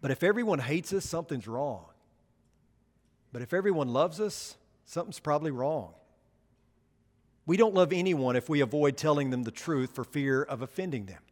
but 0.00 0.10
if 0.10 0.22
everyone 0.22 0.58
hates 0.58 0.92
us, 0.92 1.04
something's 1.04 1.46
wrong. 1.46 1.84
But 3.32 3.42
if 3.42 3.54
everyone 3.54 3.88
loves 3.88 4.20
us, 4.20 4.56
something's 4.84 5.20
probably 5.20 5.52
wrong. 5.52 5.94
We 7.46 7.56
don't 7.56 7.74
love 7.74 7.92
anyone 7.92 8.36
if 8.36 8.48
we 8.48 8.60
avoid 8.60 8.96
telling 8.96 9.30
them 9.30 9.42
the 9.42 9.50
truth 9.50 9.94
for 9.94 10.04
fear 10.04 10.42
of 10.42 10.62
offending 10.62 11.06
them. 11.06 11.22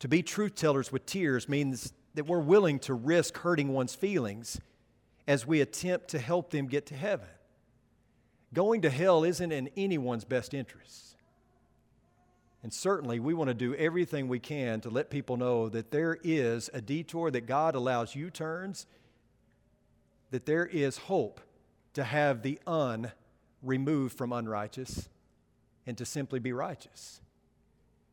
To 0.00 0.08
be 0.08 0.22
truth 0.22 0.54
tellers 0.54 0.92
with 0.92 1.06
tears 1.06 1.48
means 1.48 1.92
that 2.14 2.26
we're 2.26 2.40
willing 2.40 2.78
to 2.80 2.94
risk 2.94 3.38
hurting 3.38 3.72
one's 3.72 3.94
feelings 3.94 4.60
as 5.26 5.46
we 5.46 5.60
attempt 5.60 6.08
to 6.08 6.18
help 6.18 6.50
them 6.50 6.66
get 6.66 6.86
to 6.86 6.94
heaven. 6.94 7.28
Going 8.54 8.82
to 8.82 8.90
hell 8.90 9.24
isn't 9.24 9.52
in 9.52 9.70
anyone's 9.76 10.24
best 10.24 10.54
interest. 10.54 11.16
And 12.62 12.72
certainly, 12.72 13.20
we 13.20 13.34
want 13.34 13.48
to 13.48 13.54
do 13.54 13.74
everything 13.74 14.28
we 14.28 14.40
can 14.40 14.80
to 14.80 14.90
let 14.90 15.10
people 15.10 15.36
know 15.36 15.68
that 15.68 15.90
there 15.90 16.18
is 16.24 16.68
a 16.74 16.80
detour, 16.80 17.30
that 17.30 17.46
God 17.46 17.74
allows 17.74 18.16
U 18.16 18.30
turns, 18.30 18.86
that 20.30 20.46
there 20.46 20.66
is 20.66 20.98
hope 20.98 21.40
to 21.94 22.04
have 22.04 22.42
the 22.42 22.58
un 22.66 23.12
removed 23.62 24.16
from 24.16 24.32
unrighteous 24.32 25.08
and 25.86 25.96
to 25.98 26.04
simply 26.04 26.38
be 26.38 26.52
righteous. 26.52 27.20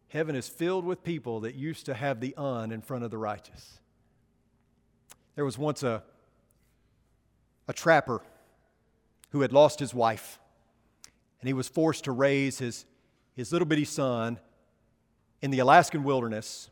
Heaven 0.10 0.36
is 0.36 0.48
filled 0.48 0.86
with 0.86 1.04
people 1.04 1.40
that 1.40 1.56
used 1.56 1.88
to 1.88 1.96
have 1.96 2.20
the 2.20 2.36
un 2.38 2.72
in 2.72 2.82
front 2.82 3.04
of 3.04 3.12
the 3.12 3.18
righteous. 3.18 3.80
There 5.36 5.46
was 5.46 5.58
once 5.58 5.82
a, 5.82 6.04
a 7.68 7.74
trapper 7.74 8.22
who 9.34 9.42
had 9.42 9.52
lost 9.52 9.80
his 9.80 9.94
wife. 9.94 10.40
And 11.42 11.48
he 11.48 11.54
was 11.54 11.68
forced 11.68 12.06
to 12.06 12.12
raise 12.12 12.60
his, 12.60 12.86
his 13.36 13.52
little 13.52 13.66
bitty 13.66 13.84
son 13.84 14.40
in 15.42 15.52
the 15.52 15.60
Alaskan 15.60 16.04
wilderness 16.04 16.70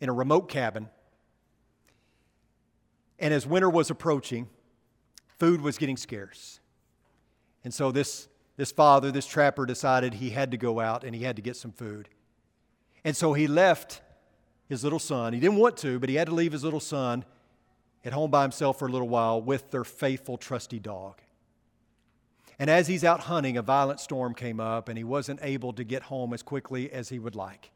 in 0.00 0.08
a 0.08 0.12
remote 0.12 0.48
cabin. 0.48 0.88
And 3.18 3.32
as 3.32 3.46
winter 3.46 3.70
was 3.70 3.90
approaching, 3.90 4.48
food 5.38 5.62
was 5.62 5.78
getting 5.78 5.96
scarce. 5.96 6.60
And 7.64 7.72
so 7.72 7.90
this, 7.90 8.28
this 8.56 8.70
father, 8.70 9.10
this 9.10 9.26
trapper, 9.26 9.64
decided 9.64 10.14
he 10.14 10.30
had 10.30 10.50
to 10.50 10.58
go 10.58 10.78
out 10.78 11.04
and 11.04 11.14
he 11.14 11.22
had 11.22 11.36
to 11.36 11.42
get 11.42 11.56
some 11.56 11.72
food. 11.72 12.10
And 13.02 13.16
so 13.16 13.32
he 13.32 13.46
left 13.46 14.02
his 14.68 14.84
little 14.84 14.98
son. 14.98 15.32
He 15.32 15.40
didn't 15.40 15.56
want 15.56 15.78
to, 15.78 15.98
but 15.98 16.10
he 16.10 16.16
had 16.16 16.28
to 16.28 16.34
leave 16.34 16.52
his 16.52 16.64
little 16.64 16.80
son 16.80 17.24
at 18.04 18.12
home 18.12 18.30
by 18.30 18.42
himself 18.42 18.78
for 18.78 18.88
a 18.88 18.90
little 18.90 19.08
while 19.08 19.40
with 19.40 19.70
their 19.70 19.84
faithful, 19.84 20.36
trusty 20.36 20.78
dog. 20.78 21.22
And 22.62 22.70
as 22.70 22.86
he's 22.86 23.02
out 23.02 23.18
hunting, 23.22 23.56
a 23.56 23.62
violent 23.62 23.98
storm 23.98 24.34
came 24.34 24.60
up 24.60 24.88
and 24.88 24.96
he 24.96 25.02
wasn't 25.02 25.40
able 25.42 25.72
to 25.72 25.82
get 25.82 26.04
home 26.04 26.32
as 26.32 26.44
quickly 26.44 26.92
as 26.92 27.08
he 27.08 27.18
would 27.18 27.34
like. 27.34 27.72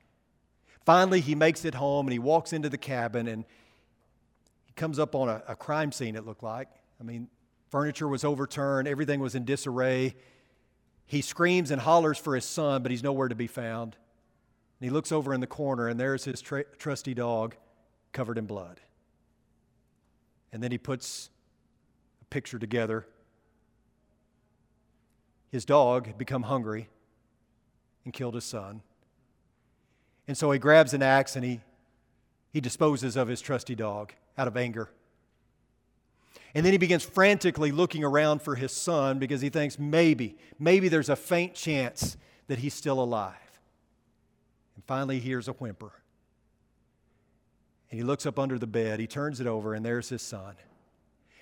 Finally, 0.84 1.22
he 1.22 1.34
makes 1.34 1.64
it 1.64 1.74
home 1.74 2.06
and 2.06 2.12
he 2.12 2.20
walks 2.20 2.52
into 2.52 2.68
the 2.68 2.78
cabin 2.78 3.26
and 3.26 3.44
he 4.64 4.72
comes 4.74 5.00
up 5.00 5.16
on 5.16 5.28
a, 5.28 5.42
a 5.48 5.56
crime 5.56 5.90
scene, 5.90 6.14
it 6.14 6.24
looked 6.24 6.44
like. 6.44 6.68
I 7.00 7.02
mean, 7.02 7.26
furniture 7.68 8.06
was 8.06 8.22
overturned, 8.22 8.86
everything 8.86 9.18
was 9.18 9.34
in 9.34 9.44
disarray. 9.44 10.14
He 11.04 11.20
screams 11.20 11.72
and 11.72 11.80
hollers 11.80 12.16
for 12.16 12.36
his 12.36 12.44
son, 12.44 12.84
but 12.84 12.92
he's 12.92 13.02
nowhere 13.02 13.26
to 13.26 13.34
be 13.34 13.48
found. 13.48 13.96
And 14.78 14.88
he 14.88 14.90
looks 14.90 15.10
over 15.10 15.34
in 15.34 15.40
the 15.40 15.48
corner, 15.48 15.88
and 15.88 15.98
there's 15.98 16.22
his 16.22 16.40
tra- 16.40 16.62
trusty 16.78 17.12
dog 17.12 17.56
covered 18.12 18.38
in 18.38 18.46
blood. 18.46 18.80
And 20.52 20.62
then 20.62 20.70
he 20.70 20.78
puts 20.78 21.28
a 22.22 22.24
picture 22.26 22.60
together. 22.60 23.04
His 25.50 25.64
dog 25.64 26.06
had 26.06 26.18
become 26.18 26.44
hungry 26.44 26.88
and 28.04 28.12
killed 28.12 28.34
his 28.34 28.44
son. 28.44 28.82
And 30.28 30.36
so 30.36 30.50
he 30.50 30.58
grabs 30.58 30.92
an 30.92 31.02
axe 31.02 31.36
and 31.36 31.44
he, 31.44 31.60
he 32.52 32.60
disposes 32.60 33.16
of 33.16 33.28
his 33.28 33.40
trusty 33.40 33.74
dog 33.74 34.12
out 34.36 34.48
of 34.48 34.56
anger. 34.56 34.90
And 36.54 36.64
then 36.64 36.72
he 36.72 36.78
begins 36.78 37.04
frantically 37.04 37.70
looking 37.70 38.02
around 38.02 38.40
for 38.40 38.54
his 38.54 38.72
son 38.72 39.18
because 39.18 39.40
he 39.40 39.50
thinks 39.50 39.78
maybe, 39.78 40.36
maybe 40.58 40.88
there's 40.88 41.10
a 41.10 41.16
faint 41.16 41.54
chance 41.54 42.16
that 42.48 42.58
he's 42.58 42.74
still 42.74 43.00
alive. 43.00 43.34
And 44.74 44.84
finally, 44.84 45.18
he 45.18 45.28
hears 45.28 45.48
a 45.48 45.52
whimper. 45.52 45.92
And 47.90 48.00
he 48.00 48.04
looks 48.04 48.26
up 48.26 48.38
under 48.38 48.58
the 48.58 48.66
bed, 48.66 49.00
he 49.00 49.06
turns 49.06 49.40
it 49.40 49.46
over, 49.46 49.74
and 49.74 49.84
there's 49.84 50.08
his 50.08 50.22
son. 50.22 50.56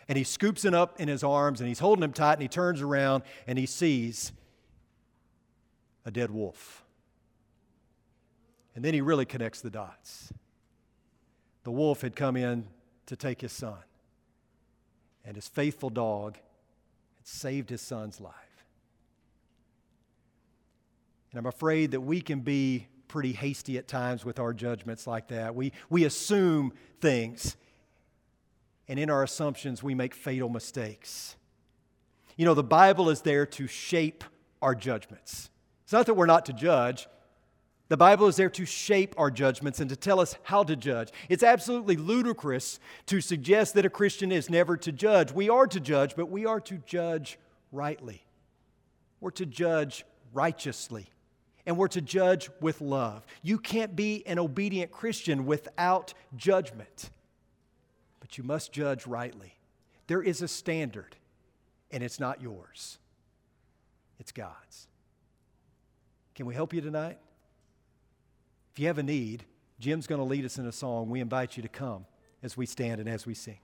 And 0.08 0.18
he 0.18 0.24
scoops 0.24 0.64
him 0.64 0.74
up 0.74 1.00
in 1.00 1.08
his 1.08 1.24
arms 1.24 1.60
and 1.60 1.68
he's 1.68 1.78
holding 1.78 2.02
him 2.02 2.12
tight, 2.12 2.34
and 2.34 2.42
he 2.42 2.48
turns 2.48 2.82
around 2.82 3.22
and 3.46 3.58
he 3.58 3.66
sees 3.66 4.32
a 6.04 6.10
dead 6.10 6.30
wolf. 6.30 6.84
And 8.74 8.84
then 8.84 8.92
he 8.92 9.00
really 9.00 9.24
connects 9.24 9.60
the 9.60 9.70
dots. 9.70 10.32
The 11.62 11.70
wolf 11.70 12.02
had 12.02 12.14
come 12.14 12.36
in 12.36 12.66
to 13.06 13.16
take 13.16 13.40
his 13.40 13.52
son, 13.52 13.78
and 15.24 15.36
his 15.36 15.48
faithful 15.48 15.90
dog 15.90 16.36
had 17.16 17.26
saved 17.26 17.70
his 17.70 17.80
son's 17.80 18.20
life. 18.20 18.34
And 21.30 21.38
I'm 21.38 21.46
afraid 21.46 21.92
that 21.92 22.00
we 22.00 22.20
can 22.20 22.40
be 22.40 22.86
pretty 23.08 23.32
hasty 23.32 23.78
at 23.78 23.88
times 23.88 24.24
with 24.24 24.38
our 24.38 24.52
judgments 24.52 25.06
like 25.06 25.28
that. 25.28 25.54
We, 25.54 25.72
we 25.88 26.04
assume 26.04 26.72
things, 27.00 27.56
and 28.88 28.98
in 28.98 29.10
our 29.10 29.22
assumptions, 29.22 29.82
we 29.82 29.94
make 29.94 30.14
fatal 30.14 30.48
mistakes. 30.48 31.36
You 32.36 32.44
know, 32.44 32.54
the 32.54 32.62
Bible 32.62 33.10
is 33.10 33.22
there 33.22 33.46
to 33.46 33.66
shape 33.66 34.24
our 34.60 34.74
judgments. 34.74 35.50
It's 35.84 35.92
not 35.92 36.06
that 36.06 36.14
we're 36.14 36.26
not 36.26 36.46
to 36.46 36.52
judge, 36.52 37.06
the 37.88 37.96
Bible 37.98 38.28
is 38.28 38.36
there 38.36 38.48
to 38.50 38.64
shape 38.64 39.14
our 39.18 39.30
judgments 39.30 39.78
and 39.78 39.90
to 39.90 39.96
tell 39.96 40.18
us 40.18 40.36
how 40.42 40.64
to 40.64 40.74
judge. 40.74 41.10
It's 41.28 41.42
absolutely 41.42 41.96
ludicrous 41.96 42.80
to 43.06 43.20
suggest 43.20 43.74
that 43.74 43.84
a 43.84 43.90
Christian 43.90 44.32
is 44.32 44.48
never 44.48 44.76
to 44.78 44.90
judge. 44.90 45.32
We 45.32 45.50
are 45.50 45.66
to 45.66 45.80
judge, 45.80 46.16
but 46.16 46.30
we 46.30 46.46
are 46.46 46.60
to 46.60 46.78
judge 46.78 47.38
rightly. 47.72 48.24
We're 49.20 49.32
to 49.32 49.44
judge 49.44 50.04
righteously. 50.32 51.10
And 51.66 51.76
we're 51.76 51.88
to 51.88 52.00
judge 52.00 52.50
with 52.60 52.80
love. 52.80 53.24
You 53.42 53.58
can't 53.58 53.94
be 53.94 54.26
an 54.26 54.38
obedient 54.38 54.90
Christian 54.90 55.46
without 55.46 56.14
judgment, 56.36 57.10
but 58.24 58.38
you 58.38 58.44
must 58.44 58.72
judge 58.72 59.06
rightly. 59.06 59.52
There 60.06 60.22
is 60.22 60.40
a 60.40 60.48
standard, 60.48 61.14
and 61.90 62.02
it's 62.02 62.18
not 62.18 62.40
yours, 62.40 62.96
it's 64.18 64.32
God's. 64.32 64.86
Can 66.34 66.46
we 66.46 66.54
help 66.54 66.72
you 66.72 66.80
tonight? 66.80 67.18
If 68.72 68.80
you 68.80 68.86
have 68.86 68.96
a 68.96 69.02
need, 69.02 69.44
Jim's 69.78 70.06
going 70.06 70.20
to 70.20 70.24
lead 70.24 70.46
us 70.46 70.56
in 70.56 70.64
a 70.66 70.72
song. 70.72 71.10
We 71.10 71.20
invite 71.20 71.58
you 71.58 71.62
to 71.64 71.68
come 71.68 72.06
as 72.42 72.56
we 72.56 72.64
stand 72.64 72.98
and 72.98 73.10
as 73.10 73.26
we 73.26 73.34
sing. 73.34 73.58